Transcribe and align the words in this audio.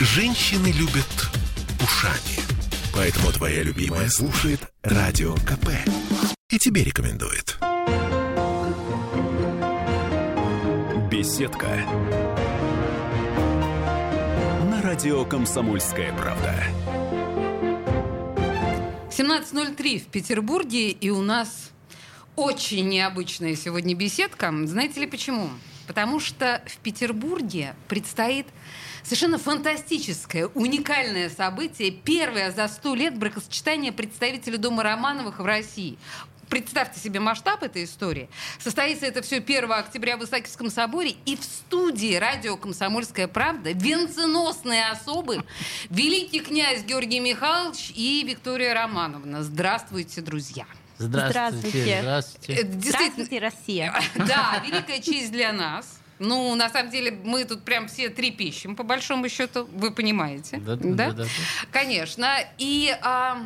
Женщины 0.00 0.68
любят 0.68 1.28
ушами. 1.82 2.38
Поэтому 2.94 3.32
твоя 3.32 3.64
любимая 3.64 4.08
слушает 4.08 4.60
Радио 4.84 5.34
КП. 5.34 5.70
И 6.50 6.58
тебе 6.58 6.84
рекомендует. 6.84 7.58
Беседка. 11.10 11.66
На 14.70 14.80
радио 14.82 15.24
«Комсомольская 15.24 16.12
правда». 16.12 16.54
17.03 19.10 19.98
в 19.98 20.06
Петербурге, 20.06 20.90
и 20.90 21.10
у 21.10 21.22
нас 21.22 21.72
очень 22.36 22.88
необычная 22.88 23.56
сегодня 23.56 23.96
беседка. 23.96 24.54
Знаете 24.64 25.00
ли 25.00 25.08
почему? 25.08 25.50
Потому 25.88 26.20
что 26.20 26.62
в 26.66 26.76
Петербурге 26.76 27.74
предстоит 27.88 28.46
совершенно 29.02 29.38
фантастическое, 29.38 30.46
уникальное 30.48 31.30
событие. 31.30 31.90
Первое 31.90 32.50
за 32.52 32.68
сто 32.68 32.94
лет 32.94 33.16
бракосочетание 33.18 33.92
представителей 33.92 34.58
Дома 34.58 34.82
Романовых 34.82 35.38
в 35.40 35.44
России. 35.44 35.98
Представьте 36.48 36.98
себе 36.98 37.20
масштаб 37.20 37.62
этой 37.62 37.84
истории. 37.84 38.28
Состоится 38.58 39.04
это 39.06 39.20
все 39.20 39.36
1 39.36 39.70
октября 39.70 40.16
в 40.16 40.24
Исаакиевском 40.24 40.70
соборе. 40.70 41.14
И 41.26 41.36
в 41.36 41.44
студии 41.44 42.14
радио 42.14 42.56
«Комсомольская 42.56 43.28
правда» 43.28 43.72
венценосные 43.72 44.88
особы 44.88 45.44
великий 45.90 46.40
князь 46.40 46.84
Георгий 46.84 47.20
Михайлович 47.20 47.92
и 47.94 48.24
Виктория 48.26 48.72
Романовна. 48.72 49.42
Здравствуйте, 49.42 50.22
друзья. 50.22 50.64
Здравствуйте. 50.96 51.98
Здравствуйте. 52.00 52.52
Э, 52.54 52.64
Действительно, 52.64 53.24
Здравствуйте, 53.24 53.38
Россия. 53.38 54.02
да, 54.14 54.62
великая 54.66 55.00
честь 55.00 55.30
для 55.30 55.52
нас. 55.52 55.97
Ну, 56.18 56.54
на 56.54 56.68
самом 56.68 56.90
деле, 56.90 57.12
мы 57.24 57.44
тут 57.44 57.62
прям 57.64 57.86
все 57.88 58.08
трепещем, 58.08 58.74
по 58.76 58.82
большому 58.82 59.28
счету, 59.28 59.68
вы 59.72 59.90
понимаете. 59.90 60.56
Да, 60.58 60.76
да, 60.76 60.88
да, 60.94 61.12
да. 61.12 61.24
Конечно. 61.70 62.38
И 62.58 62.92
а, 63.02 63.38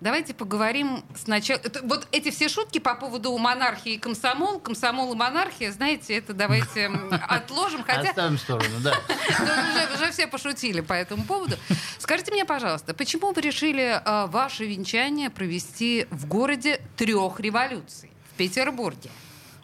давайте 0.00 0.32
поговорим 0.32 1.04
сначала. 1.14 1.58
это- 1.62 1.82
вот 1.82 2.08
эти 2.12 2.30
все 2.30 2.48
шутки 2.48 2.78
по 2.78 2.94
поводу 2.94 3.36
монархии 3.36 3.92
и 3.92 3.98
комсомол, 3.98 4.58
комсомол 4.58 5.12
и 5.12 5.16
монархия, 5.16 5.70
знаете, 5.72 6.14
это 6.16 6.32
давайте 6.32 6.86
отложим. 7.28 7.82
Хотя 7.84 8.08
Оставим 8.10 8.36
в 8.38 8.40
сторону, 8.40 8.78
да. 8.82 8.94
уже, 9.28 9.94
уже 10.02 10.12
все 10.12 10.26
пошутили 10.26 10.80
по 10.80 10.94
этому 10.94 11.24
поводу. 11.24 11.56
Скажите 11.98 12.32
мне, 12.32 12.44
пожалуйста, 12.46 12.94
почему 12.94 13.32
вы 13.32 13.40
решили 13.42 14.00
а, 14.04 14.26
ваше 14.28 14.64
венчание 14.64 15.28
провести 15.30 16.06
в 16.10 16.26
городе 16.26 16.80
трех 16.96 17.38
революций, 17.40 18.10
в 18.32 18.36
Петербурге? 18.38 19.10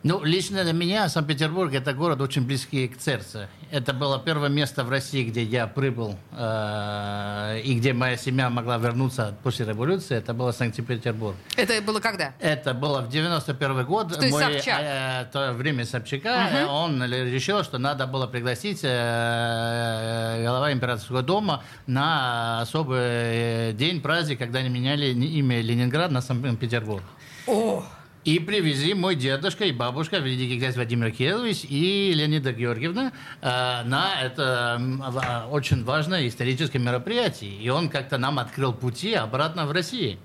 Ну, 0.05 0.23
лично 0.23 0.65
для 0.65 0.75
меня 0.75 1.09
Санкт-Петербург– 1.09 1.73
это 1.75 1.95
город 1.95 2.21
очень 2.21 2.47
близкий 2.47 2.89
к 2.89 3.01
сердцу. 3.01 3.47
Это 3.71 3.95
было 3.95 4.21
первое 4.21 4.51
место 4.51 4.85
в 4.85 4.91
России, 4.91 5.25
где 5.25 5.43
я 5.43 5.67
прибыл, 5.67 6.19
э, 6.33 7.61
и 7.65 7.75
где 7.79 7.95
моя 7.95 8.19
семья 8.19 8.51
могла 8.51 8.77
вернуться 8.77 9.35
после 9.43 9.65
революции. 9.65 10.15
Это 10.19 10.35
было 10.35 10.53
Санкт-Петербург. 10.53 11.37
Это 11.57 11.81
было 11.81 12.01
когда? 12.01 12.35
Это 12.39 12.75
было 12.75 13.01
в 13.01 13.09
91 13.09 13.87
год. 13.87 14.13
То 14.13 14.21
есть 14.21 14.31
Мой, 14.31 14.43
Собчак. 14.43 14.81
э, 14.83 15.25
то 15.33 15.53
время 15.55 15.87
Собчака. 15.87 16.51
э, 16.53 16.67
Он 16.67 17.03
решил, 17.03 17.65
что 17.65 17.79
надо 17.79 18.07
было 18.07 18.27
пригласить 18.27 18.81
э, 18.83 20.43
глава 20.45 20.71
императорского 20.71 21.23
дома 21.23 21.63
на 21.87 22.61
особый 22.61 22.99
э, 23.01 23.73
день, 23.73 24.03
праздник, 24.03 24.39
когда 24.39 24.59
они 24.59 24.69
меняли 24.69 25.07
имя 25.07 25.63
Ленинград 25.63 26.11
на 26.11 26.21
Санкт-Петербург. 26.21 27.03
О, 27.47 27.83
И 28.25 28.39
привезли 28.39 28.95
мой 28.95 29.17
дедушка 29.17 29.65
и 29.67 29.73
бабушка, 29.73 30.17
великий 30.17 30.59
князь 30.59 30.77
Владимир 30.77 31.11
Кириллович 31.11 31.65
и 31.69 32.11
Леонида 32.15 32.53
Георгиевна 32.53 33.13
э, 33.43 33.83
на 33.85 34.15
это 34.23 34.79
в- 34.81 35.49
очень 35.53 35.85
важное 35.85 36.27
историческое 36.27 36.79
мероприятие. 36.79 37.51
И 37.51 37.69
он 37.69 37.91
как-то 37.91 38.17
нам 38.17 38.39
открыл 38.39 38.73
пути 38.73 39.13
обратно 39.13 39.67
в 39.67 39.73
Россию. 39.73 40.19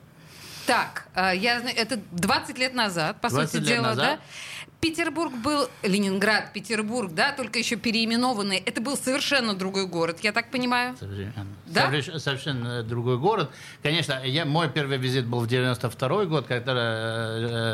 Так, 0.65 1.07
а, 1.13 1.33
я 1.33 1.59
это 1.75 1.99
20 2.11 2.57
лет 2.57 2.73
назад, 2.73 3.19
по 3.19 3.29
20 3.29 3.51
сути 3.51 3.67
дела, 3.67 3.87
назад. 3.87 4.19
да? 4.19 4.19
Петербург 4.81 5.33
был, 5.43 5.67
Ленинград, 5.83 6.53
Петербург, 6.53 7.13
да, 7.13 7.33
только 7.33 7.59
еще 7.59 7.75
переименованный. 7.75 8.55
Это 8.65 8.79
был 8.79 8.95
совершенно 8.95 9.53
другой 9.53 9.87
город, 9.87 10.19
я 10.21 10.31
так 10.31 10.49
понимаю. 10.51 10.95
Совершенно, 10.97 11.47
Да? 11.65 11.91
Соверш- 11.91 12.17
совершенно 12.19 12.81
другой 12.83 13.17
город. 13.17 13.51
Конечно, 13.83 14.21
я, 14.23 14.45
мой 14.45 14.69
первый 14.69 14.97
визит 14.97 15.25
был 15.25 15.41
в 15.41 15.47
92 15.47 16.25
год, 16.25 16.47
когда, 16.47 16.73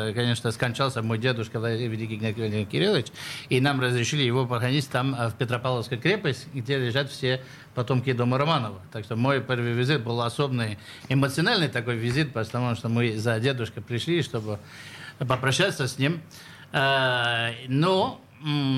э, 0.08 0.12
конечно, 0.16 0.50
скончался 0.50 1.00
мой 1.00 1.18
дедушка 1.18 1.58
Великий 1.60 2.16
Владимир 2.18 2.66
Кириллович, 2.66 3.06
и 3.50 3.60
нам 3.60 3.80
разрешили 3.80 4.22
его 4.24 4.44
похоронить 4.44 4.88
там, 4.90 5.14
э, 5.14 5.28
в 5.28 5.34
Петропавловской 5.34 5.98
крепость, 5.98 6.48
где 6.52 6.76
лежат 6.76 7.08
все 7.12 7.40
потомки 7.76 8.12
дома 8.14 8.36
Романова. 8.36 8.80
Так 8.92 9.04
что 9.04 9.14
мой 9.14 9.40
первый 9.40 9.74
визит 9.74 10.02
был 10.02 10.20
особенный, 10.22 10.76
эмоциональный 11.08 11.68
такой 11.68 11.94
визит, 11.94 12.32
потому 12.32 12.74
что 12.74 12.88
мы 12.88 13.16
за 13.16 13.38
дедушкой 13.38 13.84
пришли, 13.84 14.22
чтобы 14.22 14.58
попрощаться 15.18 15.86
с 15.86 15.98
ним. 15.98 16.20
Э, 16.76 17.52
Но 17.68 18.20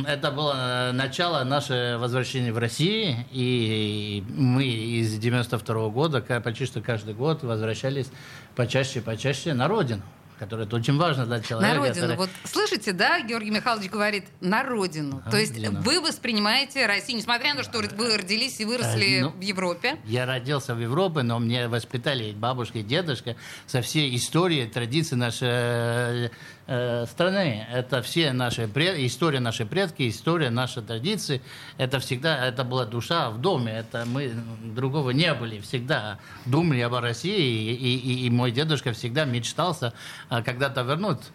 это 0.07 0.31
было 0.31 0.55
э, 0.57 0.93
начало 0.93 1.43
нашего 1.45 1.99
возвращения 1.99 2.53
в 2.53 2.59
Россию, 2.59 3.17
и 3.33 4.23
мы 4.29 4.65
из 4.65 5.19
92 5.19 5.89
года 5.89 6.21
ка- 6.21 6.41
почти 6.41 6.65
что 6.65 6.81
каждый 6.81 7.15
год 7.15 7.43
возвращались 7.43 8.07
почаще, 8.55 9.01
почаще 9.01 9.53
на 9.55 9.67
родину, 9.67 10.03
которая 10.39 10.65
это 10.65 10.77
очень 10.77 10.97
важно 10.97 11.27
для 11.27 11.41
человека. 11.41 11.75
На 11.75 11.79
родину. 11.81 11.95
который- 12.07 12.17
Вот 12.17 12.31
слышите, 12.45 12.93
да, 12.93 13.21
Георгий 13.21 13.51
Михайлович 13.51 13.91
говорит, 13.91 14.25
на 14.41 14.63
родину. 14.63 15.21
На 15.25 15.31
То 15.33 15.37
есть 15.37 15.55
родину. 15.57 15.83
вы 15.83 16.01
воспринимаете 16.01 16.87
Россию, 16.87 17.19
несмотря 17.19 17.53
на 17.55 17.63
то, 17.63 17.65
что 17.65 17.97
вы 17.97 18.17
родились 18.17 18.61
и 18.61 18.65
выросли 18.65 19.19
Э, 19.19 19.23
ну, 19.25 19.31
в 19.31 19.41
Европе. 19.41 19.97
Я 20.05 20.25
родился 20.25 20.75
в 20.77 20.81
Европе, 20.81 21.23
но 21.23 21.41
мне 21.41 21.67
воспитали 21.67 22.31
бабушка 22.33 22.79
и 22.79 22.83
дедушка 22.85 23.35
со 23.67 23.83
всей 23.83 24.15
историей, 24.17 24.67
традиции 24.69 25.17
нашей 25.17 26.31
э, 26.69 27.03
э, 27.03 27.07
страны. 27.07 27.67
Это 27.73 28.03
все 28.03 28.33
наши 28.33 28.69
пред- 28.69 28.99
история 28.99 29.41
нашей 29.41 29.67
предки, 29.67 30.09
история 30.09 30.51
нашей 30.51 30.83
традиции. 30.83 31.41
Это 31.79 31.99
всегда, 31.99 32.47
это 32.47 32.63
была 32.65 32.85
душа 32.85 33.31
в 33.31 33.41
доме. 33.41 33.73
Это 33.73 34.05
мы 34.07 34.29
другого 34.75 35.11
не 35.11 35.33
были. 35.35 35.61
Всегда 35.61 36.19
думали 36.47 36.81
об 36.81 36.95
России, 36.95 37.73
и, 37.75 37.97
и- 37.97 38.27
и 38.27 38.31
мой 38.31 38.51
дедушка 38.53 38.93
всегда 38.93 39.25
мечтался 39.25 39.93
э, 40.31 40.43
когда-то 40.43 40.83
вернуться. 40.83 41.31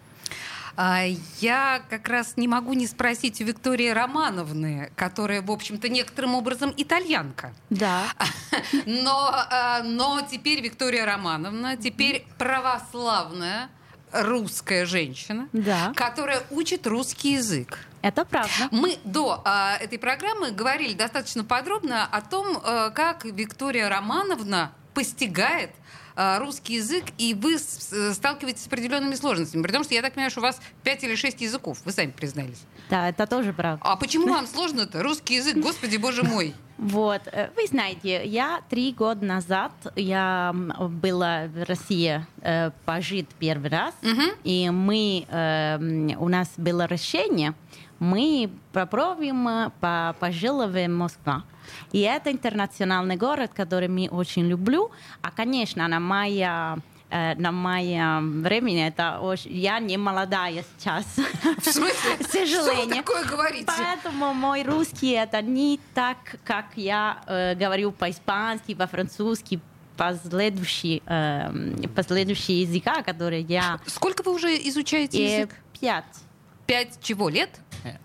А, 0.76 1.04
Я 1.40 1.84
как 1.90 2.08
раз 2.10 2.36
не 2.36 2.48
могу 2.48 2.74
не 2.74 2.88
спросить 2.88 3.40
у 3.42 3.44
Виктории 3.44 3.90
Романовны, 3.90 4.92
которая, 4.96 5.44
в 5.44 5.52
общем-то, 5.52 5.88
некоторым 5.88 6.34
образом 6.34 6.74
итальянка. 6.76 7.54
Да. 7.70 8.06
Но, 8.88 9.30
а, 9.32 9.84
но 9.84 10.22
теперь 10.32 10.62
Виктория 10.62 11.06
Романовна, 11.06 11.78
теперь 11.78 12.26
православная 12.40 13.70
русская 14.14 14.86
женщина, 14.86 15.50
Да. 15.54 15.92
которая 15.96 16.44
учит 16.52 16.88
русский 16.88 17.34
язык. 17.34 17.80
Это 18.02 18.26
правда. 18.26 18.68
Мы 18.72 18.98
до 19.06 19.42
а, 19.46 19.78
этой 19.80 19.98
программы 19.98 20.52
говорили 20.52 20.94
достаточно 20.94 21.44
подробно 21.44 22.06
о 22.06 22.22
том, 22.22 22.60
а, 22.64 22.90
как 22.92 23.26
Виктория 23.26 23.90
Романовна 23.90 24.72
постигает 24.94 25.72
а, 26.16 26.38
русский 26.40 26.76
язык, 26.76 27.06
и 27.18 27.34
вы 27.34 27.58
сталкиваетесь 27.58 28.64
с 28.64 28.68
определенными 28.68 29.16
сложностями. 29.16 29.64
При 29.64 29.72
том, 29.72 29.84
что 29.84 29.94
я 29.96 30.02
так 30.02 30.14
понимаю, 30.14 30.30
что 30.32 30.42
у 30.42 30.44
вас 30.44 30.60
5 30.84 31.04
или 31.06 31.16
6 31.16 31.42
языков, 31.42 31.80
вы 31.86 31.92
сами 31.92 32.12
признались. 32.12 32.62
Да, 32.90 33.10
это 33.10 33.26
тоже 33.26 33.54
правда. 33.54 33.82
А 33.84 33.96
почему 33.96 34.28
вам 34.28 34.46
сложно-то? 34.46 35.02
Русский 35.02 35.36
язык, 35.36 35.56
господи, 35.58 35.98
боже 35.98 36.24
мой. 36.24 36.54
Вот, 36.78 37.22
э, 37.32 37.50
вы 37.56 37.68
знаете, 37.68 38.26
я 38.26 38.62
три 38.70 38.94
года 38.94 39.26
назад 39.26 39.72
я 39.96 40.54
была 40.54 41.46
в 41.48 41.64
России 41.68 42.26
э, 42.42 42.72
пожить 42.86 43.30
первый 43.40 43.70
раз, 43.70 43.94
и 44.44 44.70
мы 44.70 45.26
э, 45.30 46.16
у 46.18 46.30
нас 46.30 46.52
было 46.58 46.86
решение, 46.86 47.54
мы 48.00 48.50
попробуем 48.72 49.48
э, 49.48 49.70
по 49.80 50.16
пожила 50.20 50.68
в 50.68 50.88
Москва. 50.88 51.44
И 51.92 52.00
это 52.02 52.32
интернациональный 52.32 53.16
город, 53.16 53.52
который 53.56 53.88
мы 53.88 54.10
очень 54.10 54.48
люблю. 54.48 54.92
А, 55.22 55.32
конечно, 55.32 55.88
на 55.88 56.00
моя 56.00 56.78
на 57.38 57.52
моем 57.52 58.42
времени 58.42 58.88
это 58.88 59.20
очень... 59.20 59.54
Я 59.54 59.80
не 59.80 59.98
молодая 59.98 60.64
сейчас. 60.78 61.06
В 61.60 61.66
смысле? 61.66 62.18
К 62.20 62.28
Что 62.28 62.40
вы 62.40 62.46
сожалению. 62.46 63.04
такое 63.04 63.24
говорите? 63.26 63.66
Поэтому 63.68 64.34
мой 64.34 64.64
русский 64.64 65.12
это 65.12 65.42
не 65.42 65.80
так, 65.94 66.18
как 66.44 66.66
я 66.76 67.22
э, 67.28 67.56
говорю 67.56 67.92
по-испански, 67.92 68.74
по-французски, 68.74 69.60
последующие, 69.98 71.02
э, 71.06 71.88
последующие 71.96 72.62
языка, 72.62 73.04
которые 73.04 73.42
я... 73.42 73.80
Сколько 73.86 74.24
вы 74.24 74.34
уже 74.34 74.56
изучаете 74.70 75.18
э, 75.20 75.38
язык? 75.38 75.56
пять. 75.80 76.06
Пять 76.66 77.00
чего 77.02 77.30
лет? 77.30 77.50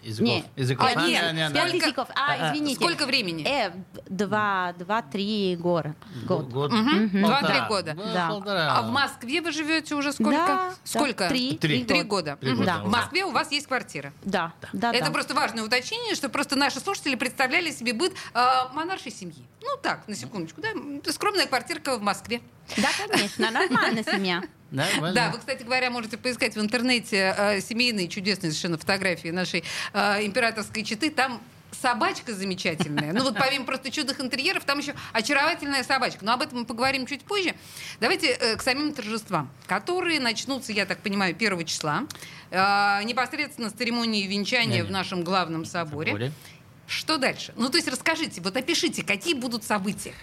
Языков. 0.02 0.26
Не, 0.28 0.44
Языков. 0.56 0.90
А, 0.92 1.06
нет, 1.06 1.32
не, 1.32 1.42
не, 1.48 1.54
пять 1.54 1.68
Сколько- 1.68 1.86
языков. 1.86 2.08
А, 2.16 2.48
извините. 2.52 2.74
Сколько 2.74 3.06
времени? 3.06 3.46
Э, 3.46 3.70
два, 4.08 4.74
два-три 4.76 5.54
года. 5.56 5.94
Год. 6.26 6.48
Год. 6.48 6.70
Два-три 6.72 7.22
Полтора. 7.22 7.68
года. 7.68 7.94
Да. 7.94 8.28
полтора. 8.28 8.76
А 8.76 8.82
в 8.82 8.90
Москве 8.90 9.40
вы 9.40 9.52
живете 9.52 9.94
уже 9.94 10.12
сколько? 10.12 10.30
Да, 10.32 10.74
сколько? 10.82 11.24
да, 11.24 11.28
три. 11.28 11.56
Три. 11.56 11.84
Три 11.84 12.02
года. 12.02 12.36
Три 12.40 12.54
года. 12.56 12.80
В 12.84 12.90
Москве 12.90 13.24
у 13.24 13.30
вас 13.30 13.52
есть 13.52 13.68
квартира. 13.68 14.12
Да, 14.24 14.52
да, 14.72 14.92
Это 14.92 15.06
да. 15.06 15.12
просто 15.12 15.34
важное 15.34 15.62
уточнение, 15.62 16.16
что 16.16 16.28
просто 16.28 16.56
наши 16.56 16.80
слушатели 16.80 17.14
представляли 17.14 17.70
себе 17.70 17.92
быт 17.92 18.12
э, 18.34 18.40
монаршей 18.74 19.12
семьи. 19.12 19.46
Ну 19.62 19.68
так, 19.80 20.08
на 20.08 20.16
секундочку, 20.16 20.60
да, 20.60 20.70
скромная 21.12 21.46
квартирка 21.46 21.96
в 21.96 22.02
Москве. 22.02 22.40
Да, 22.76 22.88
конечно, 23.06 23.48
нормальная 23.52 24.02
семья. 24.02 24.42
Нормально. 24.70 25.14
Да, 25.14 25.30
вы, 25.30 25.38
кстати 25.38 25.62
говоря, 25.62 25.90
можете 25.90 26.18
поискать 26.18 26.54
в 26.54 26.60
интернете 26.60 27.34
э, 27.36 27.60
семейные 27.60 28.08
чудесные 28.08 28.50
совершенно 28.50 28.78
фотографии 28.78 29.28
нашей 29.28 29.64
э, 29.92 30.26
императорской 30.26 30.84
четы. 30.84 31.10
Там 31.10 31.40
собачка 31.80 32.34
замечательная. 32.34 33.12
Ну 33.12 33.22
вот 33.24 33.34
помимо 33.38 33.64
просто 33.64 33.90
чудных 33.90 34.20
интерьеров, 34.20 34.64
там 34.64 34.78
еще 34.78 34.94
очаровательная 35.12 35.84
собачка. 35.84 36.24
Но 36.24 36.32
об 36.32 36.42
этом 36.42 36.60
мы 36.60 36.64
поговорим 36.64 37.06
чуть 37.06 37.22
позже. 37.22 37.54
Давайте 38.00 38.28
э, 38.28 38.56
к 38.56 38.62
самим 38.62 38.92
торжествам, 38.92 39.50
которые 39.66 40.20
начнутся, 40.20 40.72
я 40.72 40.86
так 40.86 40.98
понимаю, 40.98 41.34
1 41.34 41.64
числа. 41.64 42.04
Э, 42.50 43.02
непосредственно 43.04 43.70
с 43.70 43.72
церемонии 43.72 44.26
венчания 44.26 44.84
в 44.84 44.90
нашем 44.90 45.24
главном 45.24 45.64
соборе. 45.64 46.12
Соборе. 46.12 46.32
Что 46.86 47.18
дальше? 47.18 47.52
Ну, 47.56 47.68
то 47.68 47.76
есть 47.76 47.88
расскажите, 47.88 48.40
вот 48.40 48.56
опишите, 48.56 49.02
какие 49.02 49.34
будут 49.34 49.62
события. 49.62 50.14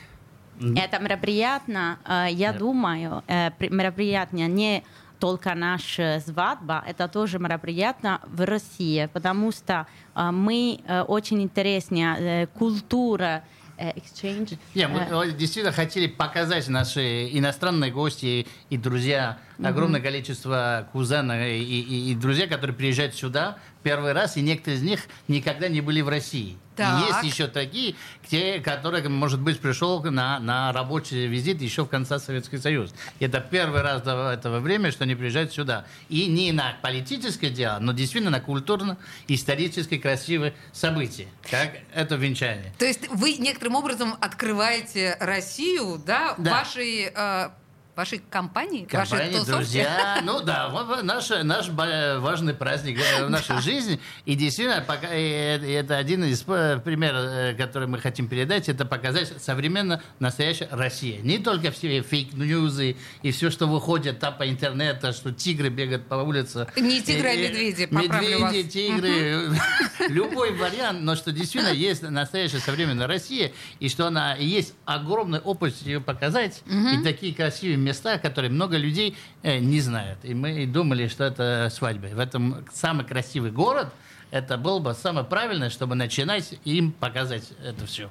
Это 0.77 0.99
мероприятие, 0.99 1.97
э, 2.05 2.27
я 2.31 2.53
думаю, 2.53 3.23
э, 3.27 3.51
при- 3.57 3.69
мероприятие 3.69 4.47
не 4.47 4.83
только 5.19 5.55
наша 5.55 6.21
свадьба, 6.25 6.83
это 6.87 7.07
тоже 7.07 7.39
мероприятие 7.39 8.19
в 8.27 8.45
России, 8.45 9.09
потому 9.13 9.51
что 9.51 9.87
э, 10.15 10.31
мы 10.31 10.79
очень 11.07 11.41
интересная 11.41 12.47
культура 12.47 13.43
exchange. 13.77 14.57
Не, 14.73 14.87
мы 14.87 15.31
действительно 15.33 15.73
хотели 15.73 16.07
показать 16.07 16.67
наши 16.69 17.27
иностранные 17.37 17.91
гости 17.91 18.47
и 18.69 18.77
друзья, 18.77 19.37
огромное 19.61 19.99
количество 19.99 20.87
кузенов 20.93 21.37
и, 21.41 21.61
и- 21.61 22.11
и 22.11 22.15
друзья, 22.15 22.47
которые 22.47 22.73
приезжают 22.75 23.15
сюда 23.15 23.57
первый 23.83 24.13
раз, 24.13 24.37
и 24.37 24.41
некоторые 24.41 24.77
из 24.79 24.83
них 24.83 25.01
никогда 25.27 25.67
не 25.67 25.81
были 25.81 25.99
в 26.01 26.07
России. 26.09 26.57
Так. 26.75 27.07
есть 27.07 27.33
еще 27.33 27.47
такие, 27.47 27.95
те, 28.27 28.59
которые, 28.59 29.07
может 29.09 29.39
быть, 29.39 29.59
пришел 29.59 30.01
на, 30.03 30.39
на 30.39 30.71
рабочий 30.73 31.27
визит 31.27 31.61
еще 31.61 31.85
в 31.85 31.87
конце 31.87 32.19
Советский 32.19 32.57
Союз. 32.57 32.93
Это 33.19 33.39
первый 33.39 33.81
раз 33.81 34.01
до 34.01 34.31
этого 34.31 34.59
времени, 34.59 34.91
что 34.91 35.03
они 35.03 35.15
приезжают 35.15 35.53
сюда. 35.53 35.85
И 36.09 36.27
не 36.27 36.51
на 36.51 36.75
политическое 36.81 37.49
дело, 37.49 37.77
но 37.79 37.93
действительно 37.93 38.31
на 38.31 38.41
культурно-историческое 38.41 39.97
красивое 39.99 40.53
событие, 40.71 41.27
как 41.49 41.71
это 41.93 42.15
венчание. 42.15 42.73
То 42.77 42.85
есть 42.85 43.07
вы 43.09 43.33
некоторым 43.33 43.75
образом 43.75 44.15
открываете 44.19 45.17
Россию, 45.19 46.01
да, 46.05 46.35
Да. 46.37 46.51
вашей, 46.51 47.11
э, 47.13 47.49
вашей 47.95 48.19
компании, 48.29 48.87
вашей 48.91 49.11
Компания, 49.11 49.31
тусовки? 49.31 49.51
друзья. 49.51 50.19
Ну 50.25 50.41
да, 50.41 50.69
наш, 51.03 51.29
наш 51.29 51.69
важный 51.69 52.53
праздник 52.53 52.99
э, 52.99 53.25
в 53.25 53.29
нашей 53.29 53.61
жизни. 53.61 53.99
И 54.25 54.35
действительно, 54.35 54.83
пока, 54.85 55.07
э, 55.07 55.57
это 55.79 55.97
один 55.97 56.23
из 56.23 56.43
э, 56.47 56.79
примеров, 56.83 57.57
который 57.57 57.87
мы 57.87 57.99
хотим 57.99 58.27
передать, 58.27 58.69
это 58.69 58.85
показать 58.85 59.33
современно 59.41 60.01
настоящая 60.19 60.67
Россия. 60.71 61.21
Не 61.21 61.37
только 61.37 61.71
все 61.71 62.01
фейк-ньюзы 62.01 62.97
и 63.21 63.31
все, 63.31 63.49
что 63.49 63.67
выходит 63.67 64.19
там 64.19 64.37
по 64.37 64.49
интернету, 64.49 65.13
что 65.13 65.31
тигры 65.31 65.69
бегают 65.69 66.07
по 66.07 66.15
улице. 66.15 66.67
Не 66.75 67.01
тигры, 67.01 67.29
а 67.29 67.35
медведи, 67.35 67.85
поправлю 67.85 68.39
вас. 68.39 68.53
Медведи, 68.53 68.69
тигры, 68.69 69.49
любой 70.09 70.51
вариант, 70.53 71.01
но 71.01 71.15
что 71.15 71.31
действительно 71.31 71.71
есть 71.73 72.01
настоящая 72.01 72.59
современная 72.59 73.07
Россия, 73.07 73.51
и 73.79 73.89
что 73.89 74.07
она 74.07 74.35
есть 74.35 74.73
огромный 74.85 75.39
опыт 75.39 75.75
ее 75.81 76.01
показать, 76.01 76.63
и 76.65 77.03
такие 77.03 77.33
красивые 77.33 77.77
места, 77.85 78.17
которые 78.17 78.51
много 78.51 78.77
людей 78.77 79.17
э, 79.43 79.59
не 79.59 79.79
знают. 79.81 80.19
И 80.23 80.33
мы 80.33 80.65
думали, 80.65 81.07
что 81.07 81.23
это 81.23 81.69
свадьба. 81.71 82.07
В 82.07 82.19
этом 82.19 82.65
самый 82.73 83.05
красивый 83.05 83.51
город, 83.51 83.93
это 84.31 84.57
было 84.57 84.79
бы 84.79 84.93
самое 84.93 85.25
правильное, 85.25 85.69
чтобы 85.69 85.95
начинать 85.95 86.55
им 86.65 86.91
показать 86.91 87.51
это 87.63 87.85
все. 87.85 88.09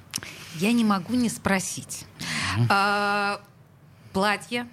Я 0.55 0.71
не 0.71 0.83
могу 0.83 1.13
не 1.13 1.29
спросить. 1.29 2.05
А, 2.69 3.41
платье. 4.13 4.67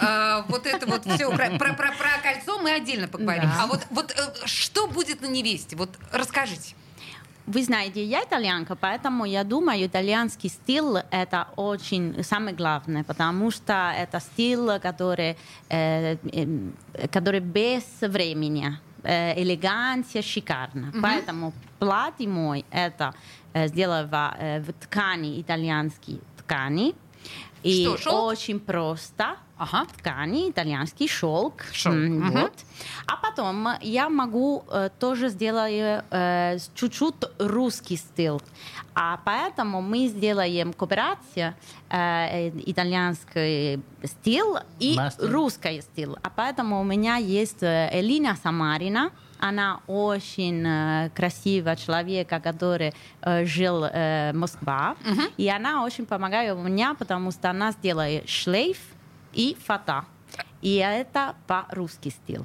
а, 0.00 0.44
вот 0.48 0.66
это 0.66 0.86
вот 0.86 1.04
все 1.06 1.30
про, 1.30 1.50
про, 1.58 1.74
про- 1.74 1.92
про 1.92 2.18
кольцо 2.22 2.60
мы 2.60 2.72
отдельно 2.72 3.08
поговорим. 3.08 3.44
Да. 3.44 3.62
А 3.62 3.66
вот, 3.66 3.86
вот 3.90 4.10
э, 4.12 4.46
что 4.46 4.86
будет 4.88 5.20
на 5.20 5.26
невесте? 5.26 5.76
Вот 5.76 5.90
расскажите. 6.12 6.74
Вы 7.46 7.62
знаете, 7.62 8.02
я 8.02 8.22
итальянка, 8.22 8.74
поэтому 8.74 9.26
я 9.26 9.44
думаю, 9.44 9.86
итальянский 9.86 10.48
стиль 10.48 11.02
это 11.10 11.48
очень 11.56 12.24
самое 12.24 12.56
главное, 12.56 13.04
потому 13.04 13.50
что 13.50 13.92
это 13.94 14.18
стиль, 14.20 14.80
который, 14.80 15.36
э, 15.68 16.16
э, 16.32 17.08
который 17.12 17.40
без 17.40 17.84
времени, 18.00 18.78
э, 19.02 19.42
элегантия, 19.42 20.22
шикарно. 20.22 20.92
Поэтому 21.02 21.52
платье 21.78 22.28
мой 22.28 22.64
это 22.70 23.14
э, 23.52 23.68
сделано 23.68 24.34
э, 24.38 24.60
в 24.60 24.72
ткани 24.72 25.40
итальянской 25.40 26.20
ткани. 26.38 26.94
И 27.64 27.84
Что, 27.86 27.96
шелк? 27.96 28.24
очень 28.24 28.60
просто 28.60 29.36
Ага. 29.56 29.86
ткани, 29.96 30.50
итальянский 30.50 31.08
шелк. 31.08 31.62
Шелк, 31.72 31.94
М, 31.96 32.18
мгм. 32.20 32.42
Вот. 32.42 32.52
А 33.06 33.16
потом 33.16 33.68
я 33.80 34.08
могу 34.10 34.64
э, 34.70 34.90
тоже 34.98 35.28
сделать 35.30 35.72
э, 36.10 36.58
чуть-чуть 36.74 37.14
русский 37.38 37.96
стиль. 37.96 38.38
А 38.94 39.18
поэтому 39.24 39.80
мы 39.80 40.08
сделаем 40.08 40.72
кооперацию 40.74 41.54
э, 41.88 42.48
э, 42.48 42.52
итальянский 42.66 43.80
стиль 44.04 44.56
и 44.78 44.96
Мастер. 44.96 45.30
русский 45.32 45.80
стиль. 45.80 46.14
А 46.22 46.30
поэтому 46.30 46.80
у 46.80 46.84
меня 46.84 47.16
есть 47.16 47.62
э, 47.62 47.88
Элина 47.92 48.36
Самарина. 48.42 49.10
Она 49.38 49.80
очень 49.86 50.64
э, 50.66 51.10
красивая 51.14 51.76
человек, 51.76 52.28
который 52.28 52.92
э, 53.20 53.44
жил 53.44 53.84
э, 53.84 54.32
в 54.32 54.36
Москве. 54.36 54.94
И 55.36 55.48
она 55.48 55.84
очень 55.84 56.06
помогает 56.06 56.56
мне, 56.56 56.94
потому 56.98 57.30
что 57.30 57.50
она 57.50 57.72
сделает 57.72 58.28
шлейф 58.28 58.78
и 59.32 59.56
фата. 59.64 60.04
И 60.62 60.76
это 60.76 61.34
по-русски 61.46 62.08
стиль. 62.08 62.44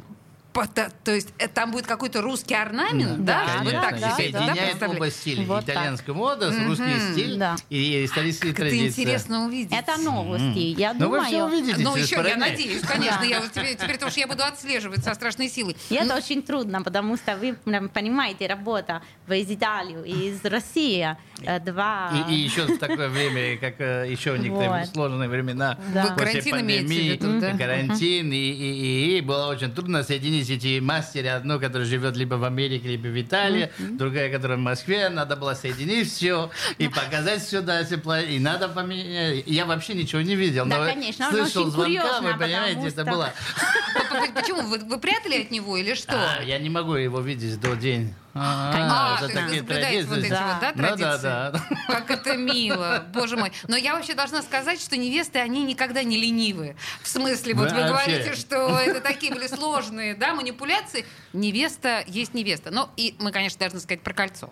То 0.53 1.11
есть 1.11 1.29
э, 1.37 1.47
там 1.47 1.71
будет 1.71 1.85
какой-то 1.87 2.21
русский 2.21 2.55
орнамент, 2.55 3.23
да? 3.23 3.45
Да, 3.63 3.71
да, 3.71 3.81
так 3.81 3.91
да, 3.91 3.97
это, 3.97 3.99
да, 4.01 4.15
Соединяет 4.15 4.59
представляете? 4.59 4.97
оба 4.97 5.11
стиля. 5.11 5.45
Вот 5.45 5.65
так. 5.65 5.75
Итальянская 5.75 6.15
мода, 6.15 6.53
русский 6.65 6.99
стиль 7.13 7.37
Да. 7.37 7.55
и 7.69 8.03
исторические 8.05 8.51
Как 8.53 8.61
это 8.65 8.69
традиции. 8.69 9.01
интересно 9.01 9.45
увидеть. 9.45 9.71
Это 9.71 9.97
новости. 10.01 10.57
Я 10.79 10.93
Ну 10.93 10.99
вы 10.99 11.05
думаю... 11.17 11.23
все 11.25 11.43
увидите. 11.45 11.75
Ну, 11.81 11.95
еще, 11.95 12.15
я 12.15 12.17
параллель. 12.17 12.39
надеюсь, 12.39 12.81
конечно. 12.81 13.23
Я 13.23 13.39
вот 13.41 13.51
теперь, 13.51 13.75
теперь 13.77 13.97
тоже 13.97 14.19
я 14.19 14.27
буду 14.27 14.43
отслеживать 14.43 15.03
со 15.03 15.13
страшной 15.13 15.49
силой. 15.49 15.77
И 15.89 15.95
это 15.95 16.15
очень 16.15 16.41
трудно, 16.41 16.81
потому 16.81 17.15
что 17.15 17.37
вы 17.37 17.53
понимаете, 17.93 18.47
работа 18.47 19.01
в- 19.27 19.33
из 19.33 19.49
Италии, 19.49 20.27
из 20.27 20.43
России, 20.43 21.15
э, 21.43 21.59
два... 21.59 22.11
И, 22.27 22.33
и 22.33 22.37
еще 22.39 22.63
в 22.65 22.77
такое 22.79 23.07
время, 23.09 23.57
как 23.57 23.75
э, 23.79 24.07
еще 24.09 24.37
некоторые 24.37 24.81
Вот. 24.81 24.87
сложные 24.89 25.29
времена 25.29 25.77
Да. 25.93 26.15
После 26.17 26.41
пандемии, 26.41 27.17
да? 27.39 27.55
карантин, 27.57 28.31
и, 28.33 28.35
и- 28.35 29.13
и- 29.13 29.17
и 29.19 29.21
было 29.21 29.47
очень 29.47 29.71
трудно 29.71 30.03
соединить 30.03 30.38
эти 30.47 30.79
мастери, 30.79 31.25
одну, 31.25 31.59
которая 31.59 31.87
живет 31.87 32.15
либо 32.15 32.35
в 32.35 32.43
Америке, 32.43 32.89
либо 32.89 33.07
в 33.07 33.19
Италии, 33.19 33.71
другая, 33.79 34.31
которая 34.31 34.57
в 34.57 34.61
Москве, 34.61 35.09
надо 35.09 35.35
было 35.35 35.55
соединить 35.55 36.11
все 36.11 36.51
и 36.77 36.87
показать 36.87 37.43
сюда 37.43 37.83
тепло, 37.83 38.17
и 38.17 38.37
надо 38.37 38.69
поменять. 38.69 39.43
Я 39.47 39.65
вообще 39.65 39.95
ничего 39.95 40.21
не 40.21 40.35
видел, 40.35 40.65
Да, 40.65 40.77
но 40.77 40.85
конечно, 40.85 41.29
слышал 41.29 41.65
звонка, 41.71 41.83
курьезно, 41.83 42.31
вы 42.33 42.39
понимаете, 42.39 42.87
это 42.87 43.05
было... 43.05 43.33
Почему? 44.35 44.61
Вы, 44.61 44.79
вы 44.79 44.99
прятали 44.99 45.41
от 45.41 45.51
него 45.51 45.77
или 45.77 45.93
что? 45.95 46.13
А, 46.13 46.43
я 46.43 46.59
не 46.59 46.69
могу 46.69 46.93
его 46.93 47.19
видеть 47.19 47.59
до 47.59 47.75
день. 47.75 48.13
А, 48.35 49.17
А, 49.17 49.21
вы 49.21 49.27
такие 49.33 49.59
соблюдаете 49.59 50.05
вот 50.07 50.17
эти 50.19 50.27
традиции. 50.29 50.53
вот, 50.53 50.61
да, 50.61 50.71
Ну 50.75 50.81
да, 50.81 50.95
традиции? 50.95 51.23
да. 51.23 51.63
Как 51.87 52.11
это 52.11 52.37
мило, 52.37 53.03
боже 53.13 53.37
мой. 53.37 53.51
Но 53.67 53.75
я 53.75 53.95
вообще 53.95 54.13
должна 54.13 54.41
сказать, 54.43 54.79
что 54.79 54.97
невесты, 54.97 55.39
они 55.39 55.63
никогда 55.63 56.03
не 56.03 56.17
ленивы. 56.17 56.75
В 57.01 57.07
смысле, 57.07 57.55
вот 57.55 57.71
вы 57.71 57.83
говорите, 57.83 58.35
что 58.35 58.77
это 58.77 59.01
такие 59.01 59.33
были 59.33 59.47
сложные, 59.47 60.13
да, 60.15 60.33
манипуляции. 60.35 61.05
Невеста 61.33 62.03
есть 62.07 62.33
невеста. 62.33 62.71
Ну, 62.71 62.89
и 62.97 63.15
мы, 63.19 63.31
конечно, 63.31 63.59
должны 63.59 63.79
сказать 63.79 64.01
про 64.01 64.13
кольцо. 64.13 64.49